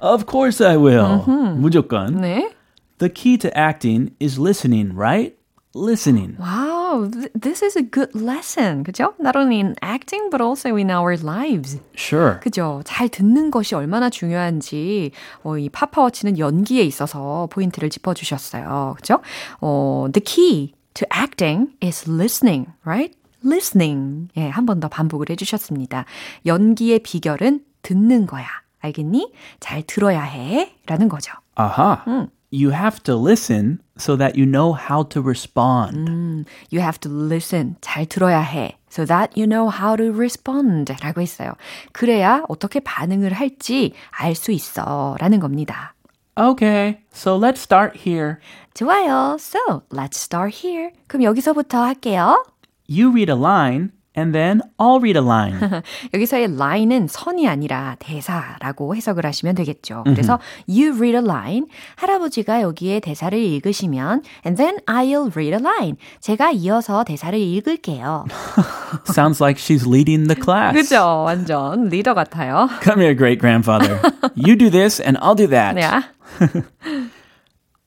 Of 0.01 0.25
course 0.29 0.61
I 0.67 0.75
will. 0.75 1.52
무조건. 1.59 2.19
네. 2.21 2.51
The 2.99 3.11
key 3.13 3.37
to 3.39 3.49
acting 3.57 4.11
is 4.21 4.39
listening, 4.39 4.95
right? 4.95 5.35
Listening. 5.75 6.37
Wow, 6.39 7.09
th- 7.11 7.31
this 7.33 7.63
is 7.65 7.75
a 7.75 7.81
good 7.81 8.13
lesson. 8.13 8.83
그죠? 8.83 9.15
Not 9.19 9.35
only 9.35 9.57
in 9.59 9.73
acting, 9.81 10.29
but 10.29 10.39
also 10.39 10.75
in 10.77 10.91
our 10.91 11.17
lives. 11.17 11.79
Sure. 11.95 12.39
그죠? 12.41 12.81
잘 12.85 13.09
듣는 13.09 13.49
것이 13.49 13.73
얼마나 13.73 14.11
중요한지, 14.11 15.11
어, 15.43 15.57
이 15.57 15.69
파파워치는 15.69 16.37
연기에 16.37 16.83
있어서 16.83 17.47
포인트를 17.51 17.89
짚어주셨어요. 17.89 18.93
그죠? 18.97 19.21
어, 19.61 20.05
the 20.13 20.23
key 20.23 20.73
to 20.93 21.07
acting 21.11 21.71
is 21.83 22.07
listening, 22.07 22.67
right? 22.85 23.17
listening. 23.43 24.29
예, 24.37 24.47
한 24.49 24.65
번 24.67 24.79
더 24.79 24.87
반복을 24.87 25.29
해주셨습니다. 25.31 26.05
연기의 26.45 26.99
비결은 26.99 27.61
듣는 27.81 28.27
거야. 28.27 28.45
알겠니? 28.83 29.33
잘 29.59 29.81
들어야 29.83 30.21
해. 30.21 30.75
라는 30.85 31.09
거죠. 31.09 31.33
Aha. 31.55 32.03
You 32.51 32.71
have 32.71 33.01
to 33.03 33.15
listen 33.15 33.79
so 33.97 34.15
that 34.17 34.37
you 34.37 34.45
know 34.45 34.77
how 34.77 35.03
to 35.09 35.21
respond. 35.23 36.45
You 36.71 36.81
have 36.81 36.99
to 36.99 37.09
listen. 37.09 37.77
잘 37.81 38.05
들어야 38.05 38.41
해. 38.41 38.77
So 38.91 39.05
that 39.05 39.33
you 39.35 39.47
know 39.47 39.71
how 39.71 39.95
to 39.97 40.13
respond. 40.13 40.93
라고 41.01 41.21
했어요. 41.21 41.53
그래야 41.93 42.43
어떻게 42.47 42.79
반응을 42.79 43.33
할지 43.33 43.93
알 44.11 44.35
수 44.35 44.51
있어. 44.51 45.15
라는 45.19 45.39
겁니다. 45.39 45.95
Okay, 46.35 46.97
so 47.13 47.39
let's 47.39 47.59
start 47.59 48.07
here. 48.07 48.37
좋아요. 48.73 49.37
So, 49.39 49.83
let's 49.91 50.17
start 50.17 50.65
here. 50.65 50.89
그럼 51.07 51.23
여기서부터 51.23 51.83
할게요. 51.83 52.43
You 52.89 53.11
read 53.11 53.31
a 53.31 53.37
line, 53.37 53.91
and 54.16 54.34
then 54.34 54.62
I'll 54.78 54.98
read 54.98 55.16
a 55.16 55.24
line. 55.24 55.82
여기서의 56.12 56.44
line은 56.58 57.06
선이 57.06 57.46
아니라 57.46 57.94
대사라고 58.00 58.96
해석을 58.96 59.24
하시면 59.24 59.54
되겠죠. 59.54 60.02
그래서 60.04 60.40
you 60.68 60.92
read 60.96 61.16
a 61.16 61.22
line. 61.22 61.66
할아버지가 61.96 62.62
여기에 62.62 62.98
대사를 62.98 63.38
읽으시면 63.38 64.22
and 64.44 64.56
then 64.56 64.78
I'll 64.86 65.30
read 65.30 65.54
a 65.54 65.60
line. 65.60 65.96
제가 66.20 66.50
이어서 66.50 67.04
대사를 67.04 67.38
읽을게요. 67.38 68.24
Sounds 69.06 69.40
like 69.40 69.60
she's 69.60 69.86
leading 69.86 70.26
the 70.26 70.40
class. 70.40 70.74
그죠? 70.74 71.22
완전 71.24 71.88
리더 71.88 72.14
같아요. 72.14 72.68
Come 72.82 73.00
here, 73.00 73.14
great 73.14 73.38
grandfather. 73.38 74.00
you 74.34 74.56
do 74.56 74.68
this, 74.68 75.00
and 75.00 75.16
I'll 75.20 75.36
do 75.36 75.46
that. 75.46 75.76
네. 75.76 75.84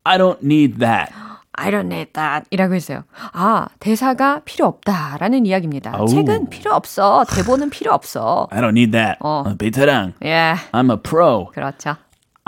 I 0.06 0.18
don't 0.18 0.42
need 0.42 0.80
that. 0.80 1.12
I 1.57 1.71
don't 1.71 1.87
need 1.87 2.13
that. 2.13 2.47
이라고 2.51 2.75
했어요. 2.75 3.03
아, 3.33 3.67
대사가 3.81 4.41
필요 4.45 4.67
없다라는 4.67 5.47
이야기입니다. 5.47 5.93
아우. 5.95 6.07
책은 6.07 6.51
필요 6.51 6.73
없어. 6.73 7.25
대본은 7.29 7.71
필요 7.71 7.93
없어. 7.93 8.47
I 8.51 8.61
don't 8.61 8.71
need 8.77 8.93
that. 8.93 9.17
어. 9.21 9.43
어, 9.47 9.55
베테랑. 9.59 10.13
예. 10.25 10.55
I'm 10.73 10.91
a 10.91 10.97
pro. 11.03 11.47
그렇죠. 11.53 11.97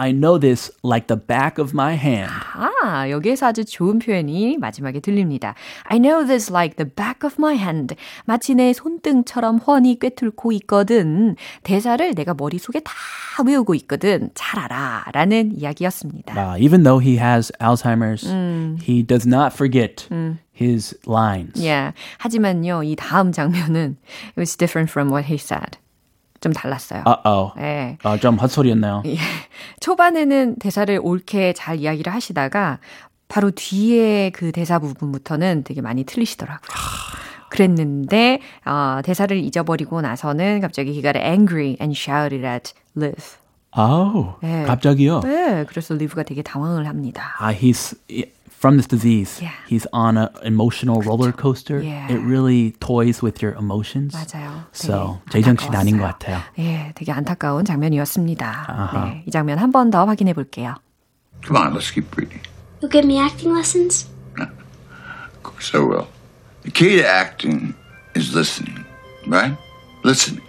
I 0.00 0.12
know 0.12 0.38
this 0.38 0.70
like 0.84 1.08
the 1.08 1.20
back 1.20 1.58
of 1.58 1.72
my 1.74 1.96
hand. 1.96 2.30
아, 2.54 3.10
여기에서 3.10 3.46
아주 3.46 3.64
좋은 3.64 3.98
표현이 3.98 4.56
마지막에 4.58 5.00
들립니다. 5.00 5.54
I 5.84 5.98
know 5.98 6.24
this 6.24 6.52
like 6.52 6.76
the 6.76 6.88
back 6.88 7.26
of 7.26 7.34
my 7.36 7.56
hand. 7.56 7.96
마치 8.24 8.54
내 8.54 8.72
손등처럼 8.72 9.58
훤히 9.58 9.98
꿰뚫고 9.98 10.52
있거든. 10.52 11.34
대사를 11.64 12.14
내가 12.14 12.32
머릿속에 12.34 12.78
다 12.80 12.92
외우고 13.44 13.74
있거든. 13.74 14.30
잘 14.34 14.60
알아. 14.60 15.06
라는 15.12 15.52
이야기였습니다. 15.58 16.34
Uh, 16.36 16.56
even 16.62 16.84
though 16.84 17.02
he 17.02 17.16
has 17.18 17.50
Alzheimer's, 17.60 18.22
he 18.80 19.02
does 19.02 19.26
not 19.26 19.52
forget 19.52 20.08
his 20.52 20.96
lines. 21.08 21.60
예. 21.60 21.92
하지만요, 22.18 22.84
이 22.84 22.94
다음 22.94 23.32
장면은 23.32 23.96
it 24.28 24.38
was 24.38 24.56
different 24.56 24.90
from 24.90 25.10
what 25.10 25.26
he 25.26 25.38
said. 25.38 25.76
좀 26.40 26.52
달랐어요. 26.52 27.02
Uh-oh. 27.04 27.52
예. 27.60 27.98
아, 28.02 28.16
좀 28.16 28.36
헛소리였네요. 28.36 29.02
예. 29.06 29.16
초반에는 29.80 30.56
대사를 30.56 30.98
옳게 31.02 31.52
잘 31.54 31.78
이야기를 31.78 32.12
하시다가 32.12 32.78
바로 33.28 33.50
뒤에 33.50 34.30
그 34.30 34.52
대사 34.52 34.78
부분부터는 34.78 35.64
되게 35.64 35.80
많이 35.80 36.04
틀리시더라고요. 36.04 36.68
그랬는데 37.50 38.40
어, 38.64 39.00
대사를 39.04 39.36
잊어버리고 39.36 40.00
나서는 40.00 40.60
갑자기 40.60 40.90
he 40.90 41.02
got 41.02 41.18
angry 41.18 41.76
and 41.80 41.98
shouted 41.98 42.46
at 42.46 42.72
Liv. 42.96 43.36
아우, 43.70 44.34
예. 44.44 44.64
갑자기요? 44.66 45.20
네, 45.20 45.64
그래서 45.68 45.94
리브가 45.94 46.22
되게 46.22 46.42
당황을 46.42 46.86
합니다. 46.86 47.36
Uh, 47.40 47.54
he's 47.54 47.94
from 48.57 48.77
this 48.77 48.87
disease. 48.87 49.39
Yeah. 49.41 49.51
He's 49.67 49.85
on 49.91 50.15
an 50.17 50.29
emotional 50.43 51.01
roller 51.01 51.31
coaster. 51.33 51.81
Yeah. 51.81 52.07
It 52.09 52.19
really 52.19 52.71
toys 52.79 53.21
with 53.21 53.41
your 53.41 53.53
emotions. 53.55 54.15
맞아요. 54.15 54.65
So 54.71 55.19
되게 55.29 55.43
제정신 55.43 55.75
아닌 55.75 55.97
것 55.97 56.05
안타까웠어요. 56.05 56.19
같아요. 56.19 56.41
예, 56.59 56.91
되게 56.95 57.11
안타까운 57.11 57.65
장면이었습니다. 57.65 58.65
아하. 58.67 59.05
네, 59.05 59.23
이 59.27 59.31
장면 59.31 59.57
한 59.59 59.71
번 59.71 59.91
더 59.91 60.05
확인해 60.05 60.33
볼게요. 60.33 60.75
Come 61.45 61.57
on, 61.57 61.73
let's 61.73 61.91
keep 61.91 62.15
reading. 62.17 62.39
You'll 62.81 62.89
give 62.91 63.05
me 63.05 63.19
acting 63.19 63.53
lessons? 63.53 64.07
Of 64.39 65.43
course 65.43 65.73
I 65.75 65.79
will. 65.79 66.07
The 66.63 66.71
key 66.71 66.95
to 67.01 67.05
acting 67.05 67.73
is 68.15 68.33
listening, 68.33 68.85
right? 69.27 69.57
Listening. 70.03 70.43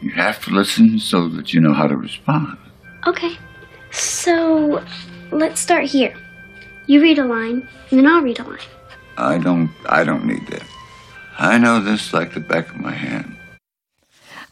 You 0.00 0.10
have 0.12 0.40
to 0.46 0.50
listen 0.54 0.98
so 0.98 1.28
that 1.28 1.52
you 1.52 1.60
know 1.60 1.74
how 1.74 1.86
to 1.86 1.96
respond. 1.96 2.56
Okay. 3.06 3.36
So 3.90 4.80
let's 5.32 5.60
start 5.60 5.84
here. 5.84 6.14
You 6.85 7.01
read 7.01 7.19
a 7.19 7.25
line, 7.25 7.67
and 7.89 7.99
then 7.99 8.07
I'll 8.07 8.21
read 8.21 8.39
a 8.39 8.43
line. 8.43 8.59
I 9.17 9.37
don't 9.37 9.69
I 9.87 10.03
don't 10.03 10.25
need 10.25 10.47
that. 10.47 10.63
I 11.39 11.57
know 11.57 11.79
this 11.79 12.13
like 12.13 12.33
the 12.33 12.39
back 12.39 12.69
of 12.69 12.77
my 12.77 12.91
hand. 12.91 13.35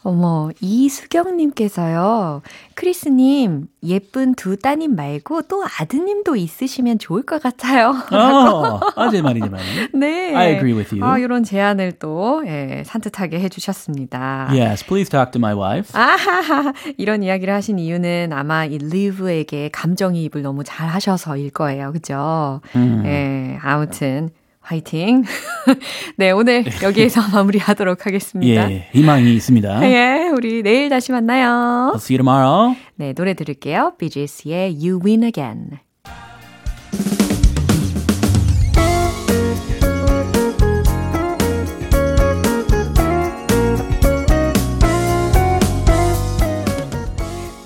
어머, 0.04 0.50
이수경님께서요. 0.60 2.42
크리스님, 2.74 3.68
예쁜 3.84 4.34
두 4.34 4.56
따님 4.56 4.96
말고 4.96 5.42
또 5.42 5.64
아드님도 5.78 6.34
있으시면 6.34 6.98
좋을 6.98 7.22
것 7.22 7.40
같아요. 7.40 7.90
어, 8.10 8.80
아, 8.96 9.10
제 9.10 9.22
말이지 9.22 9.48
말. 9.48 9.60
네. 9.94 10.34
I 10.34 10.54
agree 10.54 10.72
with 10.76 10.92
you. 10.94 11.08
아, 11.08 11.18
이런 11.18 11.44
제안을 11.44 11.92
또, 12.00 12.42
예, 12.46 12.82
산뜻하게 12.84 13.38
해주셨습니다. 13.40 14.48
Yes, 14.50 14.84
please 14.84 15.08
talk 15.08 15.30
to 15.30 15.38
my 15.38 15.54
wife. 15.54 15.90
아하하. 15.98 16.72
이런 16.98 17.22
이야기를 17.22 17.54
하신 17.54 17.78
이유는 17.78 18.32
아마 18.32 18.64
이 18.64 18.78
리브에게 18.78 19.70
감정이입을 19.72 20.42
너무 20.42 20.64
잘 20.64 20.88
하셔서일 20.88 21.50
거예요. 21.50 21.92
그죠? 21.92 22.60
음. 22.74 23.02
예, 23.06 23.58
아무튼. 23.62 24.30
화이팅. 24.62 25.24
네, 26.16 26.30
오늘 26.30 26.64
여기에서 26.82 27.20
마무리하도록 27.34 28.06
하겠습니다. 28.06 28.70
예, 28.70 28.88
희망이 28.92 29.34
있습니다. 29.34 29.90
예, 29.90 30.28
우리 30.32 30.62
내일 30.62 30.88
다시 30.88 31.12
만나요. 31.12 31.92
I'll 31.94 31.96
see 31.96 32.16
you 32.16 32.24
tomorrow. 32.24 32.76
네, 32.96 33.12
노래 33.12 33.34
들을게요. 33.34 33.94
BGS의 33.98 34.74
You 34.82 35.00
Win 35.04 35.24
Again. 35.24 35.78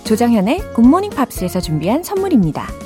조정현의 0.05 0.73
굿모닝 0.75 1.11
팝스에서 1.11 1.61
준비한 1.61 2.05
선물입니다. 2.05 2.86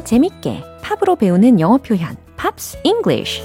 재밌게 0.00 0.62
팝으로 0.82 1.16
배우는 1.16 1.60
영어 1.60 1.78
표현 1.78 2.16
Pops 2.36 2.78
English 2.84 3.42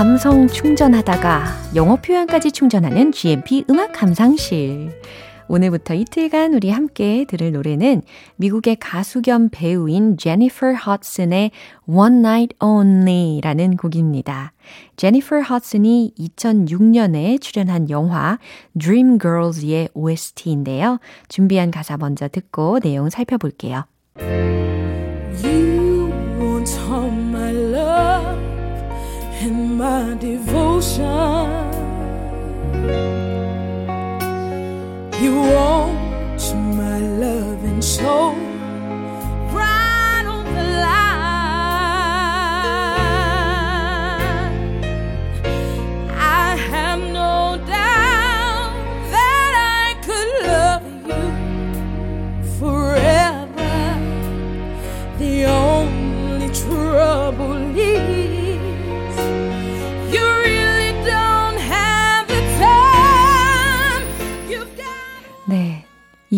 감성 0.00 0.48
충전하다가 0.48 1.44
영어 1.74 1.96
표현까지 1.96 2.52
충전하는 2.52 3.12
GMP 3.12 3.66
음악 3.68 3.92
감상실. 3.92 4.90
오늘부터 5.50 5.94
이틀간 5.94 6.54
우리 6.54 6.70
함께 6.70 7.24
들을 7.24 7.50
노래는 7.50 8.02
미국의 8.36 8.76
가수 8.76 9.20
겸 9.20 9.48
배우인 9.50 10.16
제니퍼 10.16 10.74
허드슨의 10.74 11.50
One 11.88 12.18
Night 12.18 12.56
Only라는 12.64 13.76
곡입니다. 13.76 14.52
제니퍼 14.94 15.40
허슨이 15.40 16.14
2006년에 16.16 17.40
출연한 17.40 17.90
영화 17.90 18.38
Dreamgirls의 18.78 19.88
OST인데요. 19.92 21.00
준비한 21.28 21.72
가사 21.72 21.96
먼저 21.96 22.28
듣고 22.28 22.78
내용 22.78 23.10
살펴볼게요. 23.10 23.86
You 25.42 26.12
want 26.38 26.72
all 26.78 27.10
my 27.10 27.50
love 27.50 28.38
and 29.42 29.74
my 29.74 30.16
devotion. 30.20 31.70
You 35.20 35.34
want 35.34 36.40
my 36.78 36.98
love 36.98 37.62
and 37.64 37.84
soul 37.84 38.49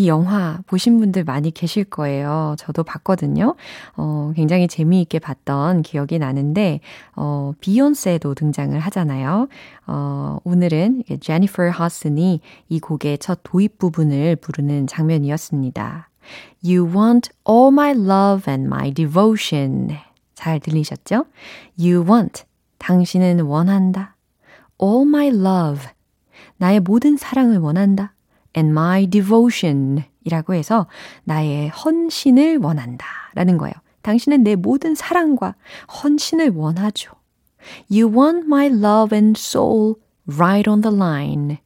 이 0.03 0.09
영화 0.09 0.59
보신 0.67 0.99
분들 0.99 1.23
많이 1.23 1.53
계실 1.53 1.85
거예요. 1.85 2.57
저도 2.59 2.83
봤거든요. 2.83 3.55
어, 3.97 4.33
굉장히 4.35 4.67
재미있게 4.67 5.21
봤던 5.21 5.83
기억이 5.83 6.19
나는데, 6.19 6.81
어, 7.15 7.53
비욘세도 7.61 8.35
등장을 8.35 8.77
하잖아요. 8.81 9.47
어, 9.87 10.39
오늘은 10.43 11.05
제니퍼 11.21 11.71
허슨이 11.71 12.41
이 12.69 12.81
곡의 12.81 13.19
첫 13.19 13.41
도입 13.45 13.79
부분을 13.79 14.35
부르는 14.37 14.89
장면이었습니다. 14.89 16.09
You 16.65 16.85
want 16.85 17.31
all 17.49 17.69
my 17.73 17.93
love 17.93 18.53
and 18.53 18.67
my 18.67 18.93
devotion. 18.93 19.97
잘 20.35 20.59
들리셨죠? 20.59 21.27
You 21.79 22.05
want. 22.05 22.43
당신은 22.79 23.43
원한다. 23.43 24.17
All 24.83 25.07
my 25.07 25.29
love. 25.29 25.87
나의 26.57 26.81
모든 26.81 27.17
사랑을 27.17 27.59
원한다. 27.59 28.15
And 28.57 28.71
my 28.71 29.07
devotion 29.07 30.05
이라고 30.25 30.55
해서 30.55 30.87
나의 31.25 31.69
헌신을 31.69 32.59
원한다 32.59 33.07
라는 33.35 33.59
거예요. 33.59 33.75
당신은 34.03 34.43
내 34.43 34.57
모든 34.57 34.95
사랑과 34.95 35.55
헌신을 36.03 36.51
원하죠. 36.51 37.13
You 37.91 38.13
want 38.13 38.47
my 38.47 38.67
love 38.67 39.17
and 39.17 39.39
soul 39.39 39.95
right 40.27 40.69
on 40.69 40.81
the 40.81 40.95
line. 40.95 41.59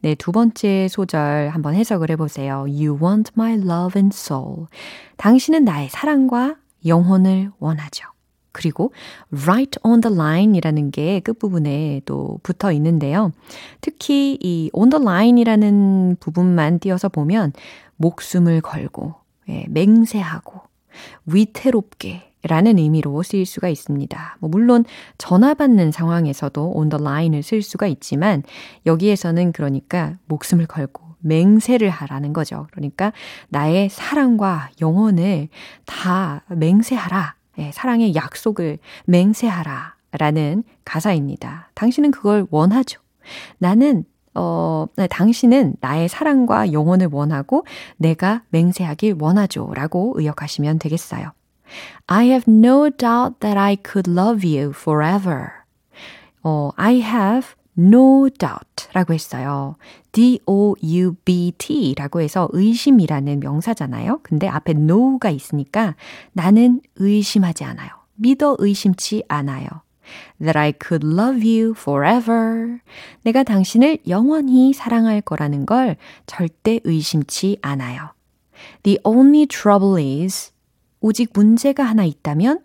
네, 0.00 0.14
두 0.14 0.32
번째 0.32 0.88
소절 0.88 1.50
한번 1.50 1.74
해석을 1.74 2.10
해보세요. 2.10 2.60
You 2.60 2.98
want 3.00 3.32
my 3.36 3.54
love 3.54 3.98
and 3.98 4.14
soul. 4.14 4.66
당신은 5.16 5.64
나의 5.64 5.88
사랑과 5.88 6.56
영혼을 6.86 7.50
원하죠. 7.58 8.13
그리고 8.54 8.92
right 9.30 9.78
on 9.82 10.00
the 10.00 10.14
line 10.14 10.56
이라는 10.56 10.90
게 10.90 11.20
끝부분에 11.20 12.00
또 12.06 12.38
붙어 12.42 12.72
있는데요. 12.72 13.32
특히 13.82 14.38
이 14.40 14.70
on 14.72 14.88
the 14.88 15.02
line 15.02 15.38
이라는 15.38 16.16
부분만 16.20 16.78
띄어서 16.78 17.10
보면 17.10 17.52
목숨을 17.96 18.62
걸고, 18.62 19.14
예, 19.50 19.66
맹세하고, 19.68 20.60
위태롭게 21.26 22.30
라는 22.46 22.78
의미로 22.78 23.22
쓰일 23.22 23.46
수가 23.46 23.68
있습니다. 23.68 24.36
뭐 24.38 24.50
물론 24.50 24.84
전화 25.16 25.54
받는 25.54 25.92
상황에서도 25.92 26.72
on 26.74 26.90
the 26.90 27.02
line을 27.02 27.42
쓸 27.42 27.62
수가 27.62 27.86
있지만 27.86 28.42
여기에서는 28.84 29.52
그러니까 29.52 30.18
목숨을 30.26 30.66
걸고 30.66 31.04
맹세를 31.20 31.88
하라는 31.88 32.34
거죠. 32.34 32.66
그러니까 32.70 33.12
나의 33.48 33.88
사랑과 33.88 34.68
영혼을 34.82 35.48
다 35.86 36.42
맹세하라. 36.48 37.34
예, 37.58 37.70
사랑의 37.72 38.14
약속을 38.14 38.78
맹세하라. 39.06 39.94
라는 40.16 40.62
가사입니다. 40.84 41.70
당신은 41.74 42.12
그걸 42.12 42.46
원하죠. 42.50 43.00
나는 43.58 44.04
어, 44.34 44.86
네, 44.96 45.06
당신은 45.06 45.76
나의 45.80 46.08
사랑과 46.08 46.72
영혼을 46.72 47.08
원하고 47.10 47.64
내가 47.96 48.42
맹세하길 48.50 49.16
원하죠. 49.18 49.72
라고 49.74 50.12
의역하시면 50.16 50.78
되겠어요. 50.78 51.32
I 52.06 52.26
have 52.26 52.52
no 52.52 52.90
doubt 52.90 53.40
that 53.40 53.58
I 53.58 53.76
could 53.76 54.10
love 54.10 54.46
you 54.46 54.70
forever. 54.70 55.50
어, 56.42 56.70
I 56.76 57.00
have 57.00 57.54
no 57.78 58.28
doubt 58.28 58.88
라고 58.92 59.14
했어요. 59.14 59.76
D-O-U-B-T 60.12 61.94
라고 61.96 62.20
해서 62.20 62.48
의심이라는 62.52 63.40
명사잖아요. 63.40 64.20
근데 64.22 64.48
앞에 64.48 64.72
no가 64.72 65.30
있으니까 65.30 65.96
나는 66.32 66.80
의심하지 66.96 67.64
않아요. 67.64 67.90
믿어 68.14 68.56
의심치 68.58 69.24
않아요. 69.28 69.66
That 70.38 70.58
I 70.58 70.72
could 70.80 71.06
love 71.06 71.42
you 71.42 71.74
forever. 71.76 72.78
내가 73.22 73.42
당신을 73.42 73.98
영원히 74.06 74.72
사랑할 74.72 75.20
거라는 75.20 75.66
걸 75.66 75.96
절대 76.26 76.80
의심치 76.84 77.58
않아요. 77.62 78.12
The 78.82 78.98
only 79.04 79.46
trouble 79.46 80.02
is 80.02 80.52
오직 81.00 81.30
문제가 81.34 81.84
하나 81.84 82.04
있다면 82.04 82.60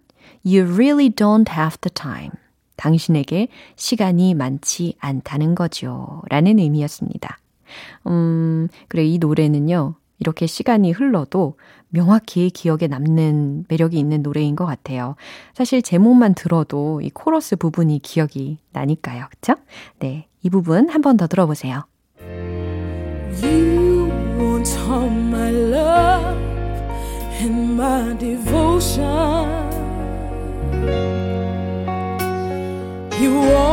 You 0.45 0.63
really 0.71 1.09
don't 1.09 1.49
have 1.51 1.77
the 1.81 1.91
time. 1.93 2.31
당신에게 2.79 3.49
시간이 3.75 4.33
많지 4.33 4.95
않다는 4.99 5.53
거죠. 5.53 6.21
라는 6.29 6.57
의미였습니다. 6.59 7.37
음, 8.07 8.67
그래, 8.87 9.05
이 9.05 9.17
노래는요, 9.19 9.95
이렇게 10.19 10.47
시간이 10.47 10.91
흘러도 10.91 11.55
명확히 11.89 12.49
기억에 12.49 12.87
남는 12.87 13.65
매력이 13.67 13.97
있는 13.97 14.21
노래인 14.23 14.55
것 14.55 14.65
같아요. 14.65 15.15
사실 15.53 15.81
제목만 15.81 16.35
들어도 16.35 17.01
이 17.01 17.09
코러스 17.09 17.55
부분이 17.55 17.99
기억이 17.99 18.57
나니까요. 18.71 19.25
그쵸? 19.29 19.55
네. 19.99 20.27
이 20.41 20.49
부분 20.49 20.89
한 20.89 21.01
번 21.01 21.17
더 21.17 21.27
들어보세요. 21.27 21.83
You 23.41 24.09
want 24.37 24.69
all 24.77 25.09
my 25.09 25.51
love 25.51 26.37
and 27.41 27.73
my 27.73 28.17
devotion. 28.17 29.48
You 33.39 33.45
want 33.45 33.68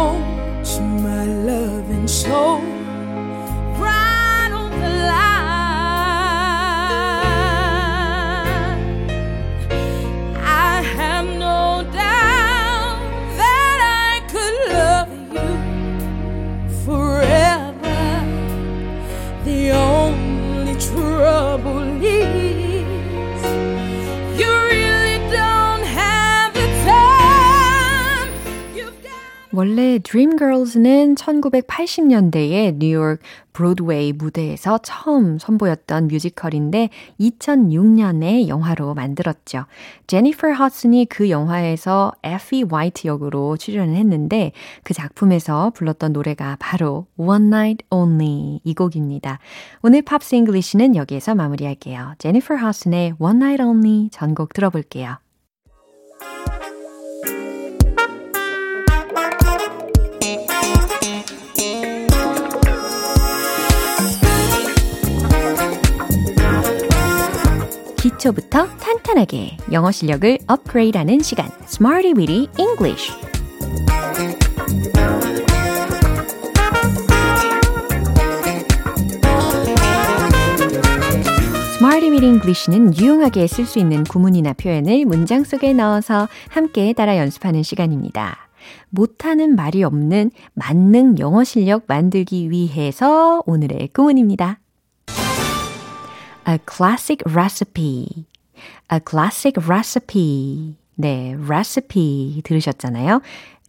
원래 29.56 29.98
Dreamgirls는 30.00 31.14
1980년대에 31.14 32.76
뉴욕 32.76 33.18
브로드웨이 33.54 34.12
무대에서 34.12 34.78
처음 34.82 35.38
선보였던 35.38 36.08
뮤지컬인데 36.08 36.90
2006년에 37.18 38.48
영화로 38.48 38.92
만들었죠. 38.92 39.64
제니퍼 40.08 40.52
허드슨이 40.52 41.06
그 41.06 41.30
영화에서 41.30 42.12
에피 42.22 42.64
화이트 42.64 43.06
역으로 43.06 43.56
출연을 43.56 43.96
했는데 43.96 44.52
그 44.82 44.92
작품에서 44.92 45.70
불렀던 45.70 46.12
노래가 46.12 46.58
바로 46.60 47.06
One 47.16 47.46
Night 47.46 47.86
Only 47.88 48.60
이 48.62 48.74
곡입니다. 48.74 49.38
오늘 49.80 50.02
Pops 50.02 50.34
English는 50.34 50.96
여기에서 50.96 51.34
마무리할게요. 51.34 52.12
제니퍼 52.18 52.56
허드슨의 52.56 53.14
One 53.18 53.36
Night 53.38 53.62
Only 53.62 54.10
전곡 54.10 54.52
들어볼게요. 54.52 55.16
기초부터 68.16 68.66
탄탄하게 68.78 69.58
영어 69.72 69.90
실력을 69.90 70.38
업그레이드하는 70.46 71.20
시간 71.20 71.48
Smarty 71.64 72.14
Weedy 72.16 72.48
English 72.58 73.12
Smarty 81.76 82.10
Weedy 82.10 82.28
English는 82.28 82.96
유용하게 82.98 83.46
쓸 83.46 83.66
수 83.66 83.78
있는 83.78 84.04
구문이나 84.04 84.54
표현을 84.54 85.04
문장 85.04 85.44
속에 85.44 85.72
넣어서 85.74 86.28
함께 86.48 86.92
따라 86.92 87.18
연습하는 87.18 87.62
시간입니다. 87.62 88.48
못하는 88.88 89.54
말이 89.54 89.84
없는 89.84 90.30
만능 90.54 91.18
영어 91.18 91.44
실력 91.44 91.84
만들기 91.86 92.50
위해서 92.50 93.42
오늘의 93.46 93.90
구문입니다. 93.92 94.58
A 96.48 96.58
classic 96.64 97.24
recipe. 97.28 98.26
A 98.92 99.00
classic 99.08 99.60
recipe. 99.66 100.76
네, 100.94 101.34
recipe 101.34 102.40
들으셨잖아요. 102.44 103.20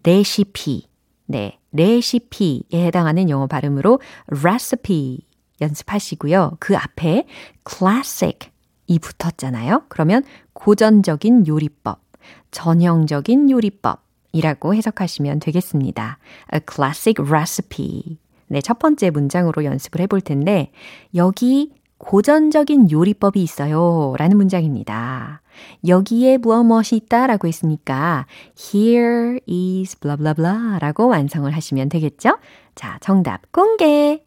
레시피. 0.04 0.88
네, 1.26 1.58
레시피에 1.72 2.86
해당하는 2.86 3.30
영어 3.30 3.48
발음으로 3.48 4.00
recipe 4.28 5.20
연습하시고요. 5.60 6.58
그 6.60 6.78
앞에 6.78 7.26
classic 7.68 8.50
이 8.86 9.00
붙었잖아요. 9.00 9.84
그러면 9.90 10.24
고전적인 10.54 11.48
요리법, 11.48 12.00
전형적인 12.52 13.50
요리법이라고 13.50 14.76
해석하시면 14.76 15.40
되겠습니다. 15.40 16.20
A 16.54 16.62
classic 16.72 17.22
recipe. 17.28 18.18
네, 18.48 18.62
첫 18.62 18.80
번째 18.80 19.10
문장으로 19.10 19.66
연습을 19.66 20.00
해볼 20.02 20.22
텐데, 20.22 20.72
여기 21.16 21.74
고전적인 21.98 22.92
요리법이 22.92 23.42
있어요. 23.42 24.14
라는 24.18 24.38
문장입니다. 24.38 25.42
여기에 25.88 26.38
무엇 26.38 26.64
무엇이 26.64 26.96
있다 26.96 27.28
라고 27.28 27.48
했으니까 27.48 28.26
here 28.58 29.40
is 29.50 29.98
blah 30.00 30.18
blah 30.18 30.36
blah 30.36 30.80
라고 30.80 31.08
완성을 31.08 31.50
하시면 31.52 31.90
되겠죠? 31.90 32.38
자, 32.76 32.98
정답 33.02 33.52
공개! 33.52 34.24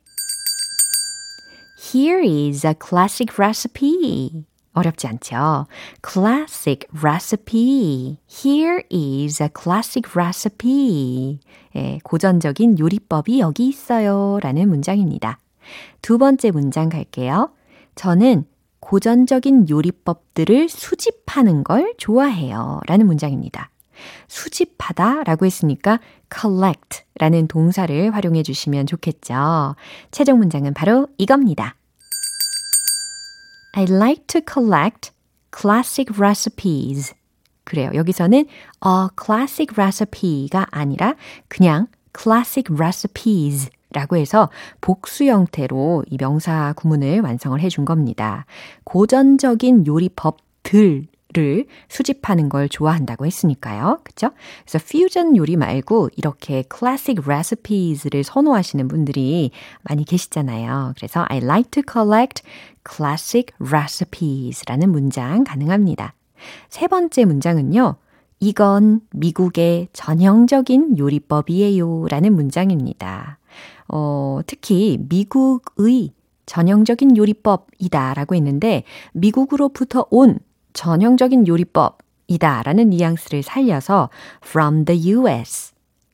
Here 1.78 2.20
is 2.22 2.66
a 2.66 2.74
classic 2.74 3.34
recipe. 3.38 4.44
어렵지 4.72 5.06
않죠? 5.08 5.66
Classic 6.06 6.86
recipe. 7.00 8.18
Here 8.28 8.82
is 8.92 9.42
a 9.42 9.48
classic 9.48 10.10
recipe. 10.14 11.40
예, 11.74 11.98
고전적인 12.04 12.78
요리법이 12.78 13.40
여기 13.40 13.68
있어요. 13.68 14.38
라는 14.42 14.68
문장입니다. 14.68 15.38
두 16.02 16.18
번째 16.18 16.50
문장 16.50 16.88
갈게요. 16.88 17.50
저는 18.00 18.46
고전적인 18.80 19.68
요리법들을 19.68 20.70
수집하는 20.70 21.64
걸 21.64 21.92
좋아해요. 21.98 22.80
라는 22.86 23.04
문장입니다. 23.04 23.68
수집하다 24.26 25.24
라고 25.24 25.44
했으니까 25.44 26.00
collect 26.34 27.02
라는 27.16 27.46
동사를 27.46 28.14
활용해 28.14 28.42
주시면 28.42 28.86
좋겠죠. 28.86 29.76
최종 30.12 30.38
문장은 30.38 30.72
바로 30.72 31.08
이겁니다. 31.18 31.76
I 33.74 33.82
like 33.82 34.24
to 34.28 34.40
collect 34.50 35.10
classic 35.54 36.16
recipes. 36.16 37.12
그래요. 37.64 37.90
여기서는 37.92 38.38
a 38.38 39.08
classic 39.22 39.74
recipe가 39.76 40.68
아니라 40.70 41.16
그냥 41.48 41.86
classic 42.18 42.74
recipes 42.74 43.68
라고 43.92 44.16
해서 44.16 44.48
복수 44.80 45.24
형태로 45.24 46.04
이 46.08 46.16
명사 46.16 46.72
구문을 46.76 47.20
완성을 47.20 47.58
해준 47.60 47.84
겁니다. 47.84 48.46
고전적인 48.84 49.86
요리법들 49.86 51.08
를 51.32 51.66
수집하는 51.88 52.48
걸 52.48 52.68
좋아한다고 52.68 53.24
했으니까요. 53.24 54.00
그쵸? 54.02 54.30
그래서 54.66 54.84
퓨전 54.84 55.36
요리 55.36 55.54
말고 55.54 56.10
이렇게 56.16 56.64
classic 56.68 57.22
recipes를 57.24 58.24
선호하시는 58.24 58.88
분들이 58.88 59.52
많이 59.82 60.04
계시잖아요. 60.04 60.94
그래서 60.96 61.24
I 61.28 61.38
like 61.38 61.70
to 61.70 61.84
collect 61.88 62.42
classic 62.84 63.54
recipes 63.64 64.64
라는 64.66 64.90
문장 64.90 65.44
가능합니다. 65.44 66.14
세 66.68 66.88
번째 66.88 67.24
문장은요. 67.26 67.94
이건 68.40 69.02
미국의 69.12 69.88
전형적인 69.92 70.98
요리법이에요 70.98 72.06
라는 72.08 72.34
문장입니다. 72.34 73.38
어, 73.92 74.40
특히 74.46 74.98
미국의 75.08 76.12
전형적인 76.46 77.16
요리법이다 77.16 78.14
라고 78.14 78.34
했는데 78.34 78.84
미국으로부터 79.12 80.06
온 80.10 80.38
전형적인 80.72 81.46
요리법이다 81.46 82.62
라는 82.62 82.90
뉘앙스를 82.90 83.42
살려서 83.42 84.10
from 84.44 84.84
the 84.84 85.12
US, 85.12 85.72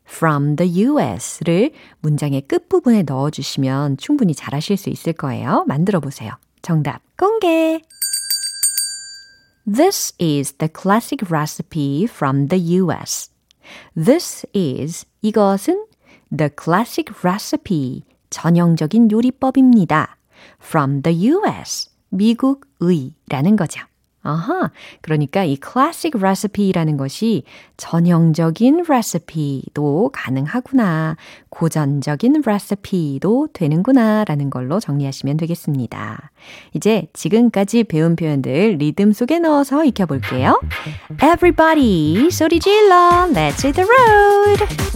from 0.09 0.57
the 0.57 0.85
US를 0.85 1.73
문장의 2.01 2.43
끝부분에 2.43 3.03
넣어 3.03 3.31
주시면 3.31 3.97
충분히 3.97 4.35
잘하실 4.35 4.77
수 4.77 4.91
있을 4.91 5.13
거예요. 5.13 5.65
만들어 5.67 6.01
보세요. 6.01 6.33
정답 6.63 7.01
공개! 7.17 7.81
This 9.67 10.15
is 10.21 10.53
the 10.55 10.71
classic 10.73 11.27
recipe 11.29 12.05
from 12.05 12.49
the 12.49 12.79
US. 12.79 13.31
This 13.97 14.47
is 14.55 15.07
이것은 15.23 15.86
the 16.35 16.51
classic 16.63 17.13
recipe 17.23 18.03
전형적인 18.31 19.11
요리법입니다. 19.11 20.17
from 20.63 21.03
the 21.03 21.29
US 21.29 21.91
미국의라는 22.11 23.57
거죠. 23.57 23.81
아하, 24.27 24.73
그러니까 25.03 25.45
이 25.45 25.57
classic 25.63 26.19
recipe라는 26.19 26.97
것이 26.97 27.45
전형적인 27.77 28.85
recipe도 28.89 30.11
가능하구나, 30.13 31.17
고전적인 31.49 32.43
recipe도 32.45 33.49
되는구나 33.53 34.25
라는 34.25 34.51
걸로 34.51 34.81
정리하시면 34.81 35.37
되겠습니다. 35.37 36.33
이제 36.75 37.07
지금까지 37.13 37.85
배운 37.85 38.17
표현들 38.17 38.79
리듬 38.79 39.13
속에 39.13 39.39
넣어서 39.39 39.85
익혀볼게요. 39.85 40.61
Everybody, 41.23 42.29
소리 42.31 42.59
질러, 42.59 43.29
let's 43.31 43.65
hit 43.65 43.75
the 43.75 43.87
road! 43.89 44.96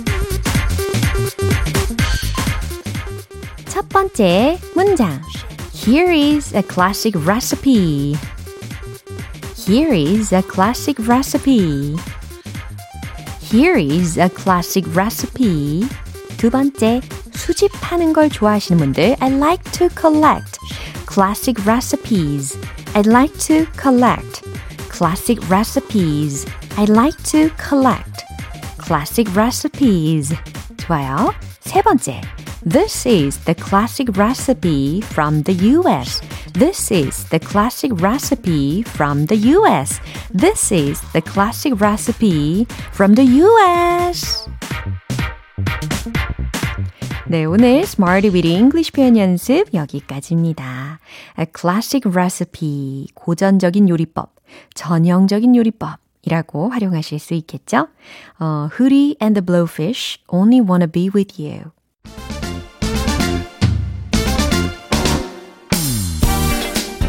번째 4.19 4.59
문장. 4.75 5.21
Here 5.71 6.11
is 6.11 6.53
a 6.53 6.61
classic 6.61 7.15
recipe. 7.25 8.17
Here 9.55 9.93
is 9.93 10.33
a 10.35 10.41
classic 10.41 10.99
recipe. 11.07 11.95
Here 13.39 13.77
is 13.77 14.19
a 14.19 14.27
classic 14.27 14.85
recipe. 14.93 15.87
두 16.35 16.49
번째, 16.49 16.99
수집하는 17.35 18.11
걸 18.11 18.29
좋아하시는 18.29 18.77
분들, 18.77 19.15
I 19.21 19.31
like 19.31 19.63
to 19.71 19.87
collect 19.97 20.59
classic 21.07 21.63
recipes. 21.65 22.59
I'd 22.95 23.07
like 23.09 23.33
to 23.47 23.65
collect 23.79 24.43
classic 24.89 25.39
recipes. 25.49 26.45
I'd 26.77 26.91
like 26.91 27.15
to 27.31 27.49
collect 27.55 28.25
classic 28.77 29.31
recipes. 29.33 30.35
좋아요. 30.75 31.33
세 31.61 31.81
번째, 31.81 32.19
This 32.65 33.05
is 33.05 33.37
the 33.45 33.53
classic 33.53 34.17
recipe 34.17 35.01
from 35.01 35.43
the 35.43 35.53
US. 35.77 36.21
This 36.53 36.91
is 36.91 37.29
the 37.29 37.39
classic 37.39 37.91
recipe 38.01 38.81
from 38.83 39.27
the 39.27 39.37
US. 39.53 40.01
This 40.31 40.71
is 40.71 40.99
the 41.13 41.21
classic 41.21 41.79
recipe 41.79 42.65
from 42.91 43.13
the 43.13 43.25
US. 43.43 44.49
네, 47.27 47.45
오늘 47.45 47.81
Smarty 47.81 48.31
with 48.31 48.47
English 48.47 48.91
표현 48.91 49.17
연습 49.17 49.73
여기까지입니다. 49.73 50.99
A 51.39 51.45
classic 51.55 52.09
recipe, 52.09 53.07
고전적인 53.15 53.89
요리법, 53.89 54.35
전형적인 54.73 55.55
요리법. 55.55 55.99
이라고 56.23 56.69
활용하실 56.69 57.19
수 57.19 57.33
있겠죠? 57.35 57.87
어, 58.39 58.69
Hootie 58.79 59.15
and 59.21 59.39
the 59.39 59.45
Blowfish, 59.45 60.17
Only 60.27 60.59
Wanna 60.59 60.87
Be 60.91 61.09
With 61.13 61.39
You. 61.39 61.71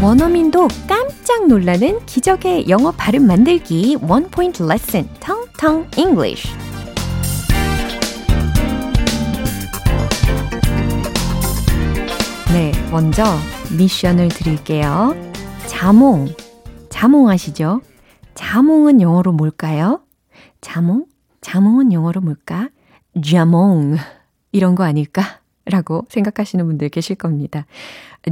원어민도 0.01 0.67
깜짝 0.87 1.47
놀라는 1.47 2.03
기적의 2.07 2.69
영어 2.69 2.91
발음 2.91 3.27
만들기 3.27 3.97
원 4.01 4.31
포인트 4.31 4.63
레슨 4.63 5.07
텅텅 5.19 5.87
English. 5.95 6.49
네, 12.51 12.71
먼저 12.89 13.23
미션을 13.77 14.29
드릴게요. 14.29 15.13
자몽. 15.67 16.29
자몽 16.89 17.29
아시죠? 17.29 17.81
자몽은 18.33 19.01
영어로 19.01 19.33
뭘까요? 19.33 20.01
자몽? 20.61 21.05
자몽은 21.41 21.93
영어로 21.93 22.21
뭘까? 22.21 22.69
자몽. 23.23 23.97
이런 24.51 24.73
거 24.73 24.83
아닐까? 24.83 25.41
라고 25.65 26.05
생각하시는 26.09 26.65
분들 26.65 26.89
계실 26.89 27.15
겁니다. 27.15 27.67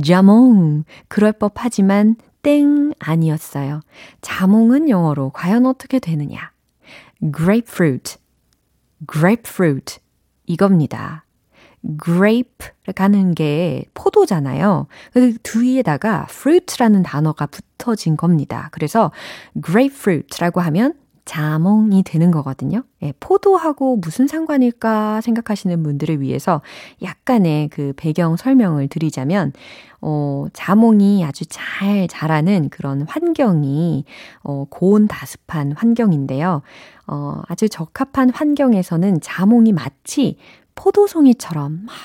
자몽. 0.03 0.83
그럴 1.07 1.31
법 1.31 1.53
하지만 1.55 2.15
땡 2.41 2.93
아니었어요. 2.99 3.81
자몽은 4.21 4.89
영어로 4.89 5.31
과연 5.31 5.65
어떻게 5.65 5.99
되느냐? 5.99 6.51
grapefruit. 7.35 8.17
grapefruit. 9.11 9.99
이겁니다. 10.45 11.25
grape 12.03 12.67
가는 12.95 13.33
게 13.33 13.85
포도잖아요. 13.93 14.87
그 15.13 15.37
뒤에다가 15.43 16.27
fruit라는 16.29 17.03
단어가 17.03 17.45
붙어진 17.45 18.17
겁니다. 18.17 18.69
그래서 18.71 19.11
grapefruit라고 19.65 20.61
하면 20.61 20.93
자몽이 21.29 22.01
되는 22.01 22.31
거거든요. 22.31 22.81
예, 23.03 23.13
포도하고 23.19 23.97
무슨 23.97 24.25
상관일까 24.25 25.21
생각하시는 25.21 25.83
분들을 25.83 26.21
위해서 26.21 26.63
약간의 27.03 27.67
그 27.69 27.93
배경 27.95 28.35
설명을 28.35 28.87
드리자면, 28.87 29.53
어, 30.01 30.47
자몽이 30.53 31.23
아주 31.23 31.45
잘 31.47 32.07
자라는 32.07 32.69
그런 32.69 33.03
환경이, 33.03 34.05
어, 34.41 34.65
고온 34.71 35.07
다습한 35.07 35.73
환경인데요. 35.73 36.63
어, 37.05 37.41
아주 37.47 37.69
적합한 37.69 38.31
환경에서는 38.31 39.21
자몽이 39.21 39.71
마치 39.73 40.37
포도송이처럼 40.73 41.81
막 41.85 41.95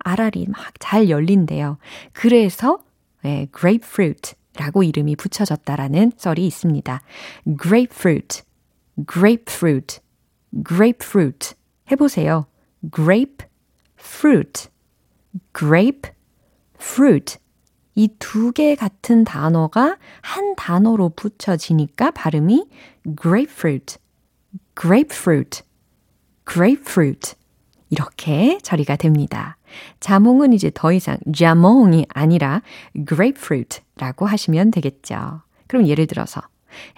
알알이 0.00 0.46
막 0.48 0.72
잘 0.80 1.08
열린대요. 1.08 1.78
그래서, 2.12 2.80
예, 3.24 3.46
grapefruit. 3.56 4.34
라고 4.58 4.82
이름이 4.82 5.16
붙여졌다라는 5.16 6.12
썰이 6.16 6.44
있습니다. 6.46 7.00
grapefruit. 7.62 8.42
Grapefruit, 9.06 10.00
grapefruit. 10.66 11.54
해보세요. 11.90 12.46
grapefruit, 12.94 14.68
grapefruit. 15.56 17.38
이 17.94 18.08
두 18.18 18.52
개 18.52 18.74
같은 18.74 19.22
단어가 19.24 19.98
한 20.22 20.54
단어로 20.56 21.10
붙여지니까 21.10 22.10
발음이 22.12 22.66
grapefruit, 23.20 23.98
grapefruit, 24.80 25.62
grapefruit. 26.50 27.34
이렇게 27.90 28.58
처리가 28.62 28.96
됩니다. 28.96 29.58
자몽은 30.00 30.54
이제 30.54 30.70
더 30.72 30.92
이상 30.92 31.18
자몽이 31.36 32.06
아니라 32.08 32.62
grapefruit라고 33.06 34.24
하시면 34.24 34.70
되겠죠. 34.70 35.42
그럼 35.66 35.86
예를 35.86 36.06
들어서 36.06 36.40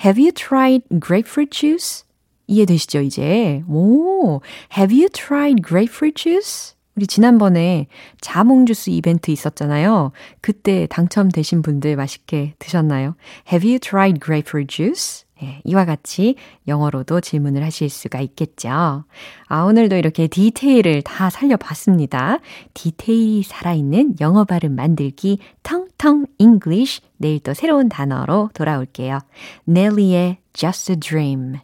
Have 0.04 0.20
you 0.20 0.32
tried 0.32 0.82
grapefruit 1.00 1.50
juice? 1.50 2.04
이해되시죠, 2.46 3.00
이제? 3.00 3.62
오, 3.68 4.40
have 4.76 4.94
you 4.94 5.08
tried 5.08 5.62
grapefruit 5.62 6.14
juice? 6.22 6.74
우리 6.96 7.06
지난번에 7.06 7.88
자몽 8.20 8.66
주스 8.66 8.90
이벤트 8.90 9.30
있었잖아요. 9.30 10.12
그때 10.40 10.86
당첨되신 10.88 11.62
분들 11.62 11.96
맛있게 11.96 12.54
드셨나요? 12.58 13.16
Have 13.50 13.68
you 13.68 13.78
tried 13.80 14.20
grapefruit 14.20 14.68
juice? 14.68 15.23
예, 15.42 15.60
이와 15.64 15.84
같이 15.84 16.36
영어로도 16.68 17.20
질문을 17.20 17.64
하실 17.64 17.88
수가 17.88 18.20
있겠죠. 18.20 19.04
아, 19.48 19.62
오늘도 19.64 19.96
이렇게 19.96 20.28
디테일을 20.28 21.02
다 21.02 21.28
살려봤습니다. 21.28 22.38
디테일이 22.74 23.42
살아있는 23.42 24.16
영어 24.20 24.44
발음 24.44 24.76
만들기 24.76 25.38
텅텅 25.62 26.26
English. 26.38 27.00
내일 27.16 27.40
또 27.40 27.52
새로운 27.52 27.88
단어로 27.88 28.50
돌아올게요. 28.54 29.18
넬리의 29.64 30.38
Just 30.52 30.92
a 30.92 31.00
Dream. 31.00 31.56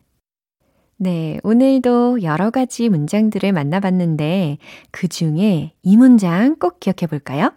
네, 0.96 1.38
오늘도 1.44 2.22
여러 2.22 2.50
가지 2.50 2.88
문장들을 2.90 3.52
만나봤는데 3.52 4.58
그 4.90 5.08
중에 5.08 5.72
이 5.82 5.96
문장 5.96 6.56
꼭 6.56 6.78
기억해 6.80 7.06
볼까요? 7.08 7.52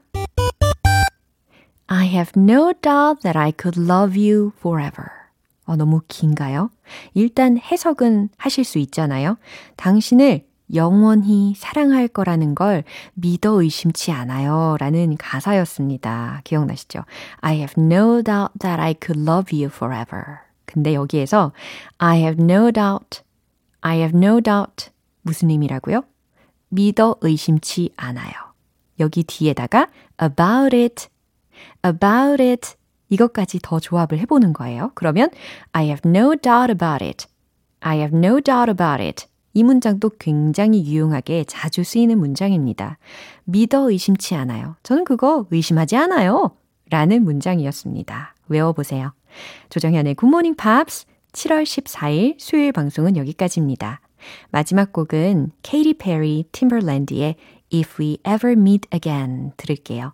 I 1.88 2.08
have 2.08 2.32
no 2.38 2.72
doubt 2.82 3.22
that 3.24 3.38
I 3.38 3.52
could 3.52 3.78
love 3.78 4.18
you 4.18 4.54
forever. 4.58 5.23
어, 5.66 5.76
너무 5.76 6.02
긴가요? 6.08 6.70
일단 7.14 7.58
해석은 7.58 8.30
하실 8.38 8.64
수 8.64 8.80
있잖아요. 8.80 9.38
당신을 9.78 10.46
영원히 10.74 11.54
사랑할 11.56 12.08
거라는 12.08 12.56
걸 12.56 12.84
믿어 13.14 13.62
의심치 13.62 14.12
않아요. 14.12 14.78
라는 14.80 15.18
가사였습니다. 15.18 16.42
기억나시죠? 16.44 17.04
I 17.42 17.58
have 17.58 17.74
no 17.78 18.22
doubt 18.24 18.54
that 18.60 18.82
I 18.82 18.96
could 19.00 19.22
love 19.22 19.56
you 19.56 19.68
forever. 19.68 20.40
근데 20.66 20.94
여기에서 20.94 21.52
I 21.98 22.20
have 22.20 22.44
no 22.44 22.72
doubt, 22.72 23.22
I 23.82 23.98
have 23.98 24.18
no 24.18 24.42
doubt 24.42 24.90
무슨 25.22 25.50
의미라고요? 25.50 26.04
믿어 26.70 27.18
의심치 27.22 27.92
않아요. 27.96 28.32
여기 29.00 29.24
뒤에다가 29.24 29.88
about 30.22 30.76
it, 30.76 31.08
about 31.86 32.42
it 32.42 32.76
이것까지 33.14 33.60
더 33.62 33.80
조합을 33.80 34.18
해보는 34.20 34.54
거예요. 34.54 34.92
그러면 34.96 35.30
I 35.72 35.86
have 35.86 36.02
no 36.10 36.36
doubt 36.36 36.72
about 36.72 37.04
it. 37.04 37.28
I 37.80 37.98
have 37.98 38.18
no 38.18 38.42
doubt 38.42 38.70
about 38.70 39.02
it. 39.04 39.26
이 39.54 39.64
문장도 39.64 40.12
굉장히 40.20 40.84
유용하게 40.86 41.44
자주 41.44 41.84
쓰이는 41.84 42.18
문장입니다. 42.18 42.98
믿어 43.44 43.92
의심치 43.92 44.34
않아요. 44.36 44.76
저는 44.82 45.04
그거 45.04 45.46
의심하지 45.52 45.96
않아요. 45.96 46.52
라는 46.90 47.24
문장이었습니다. 47.24 48.36
외워보세요. 48.48 49.14
조정현의 49.70 50.16
굿모닝 50.16 50.56
팝스 50.56 51.06
7월 51.34 51.64
14일 51.64 52.36
수요일 52.40 52.72
방송은 52.72 53.16
여기까지입니다. 53.18 54.02
마지막 54.52 54.92
곡은 54.92 55.52
케이티 55.62 55.96
페리 55.96 56.46
팀버랜드의 56.52 57.36
If 57.74 58.02
We 58.02 58.18
Ever 58.28 58.54
Meet 58.54 58.88
Again 58.94 59.52
들을게요. 59.58 60.14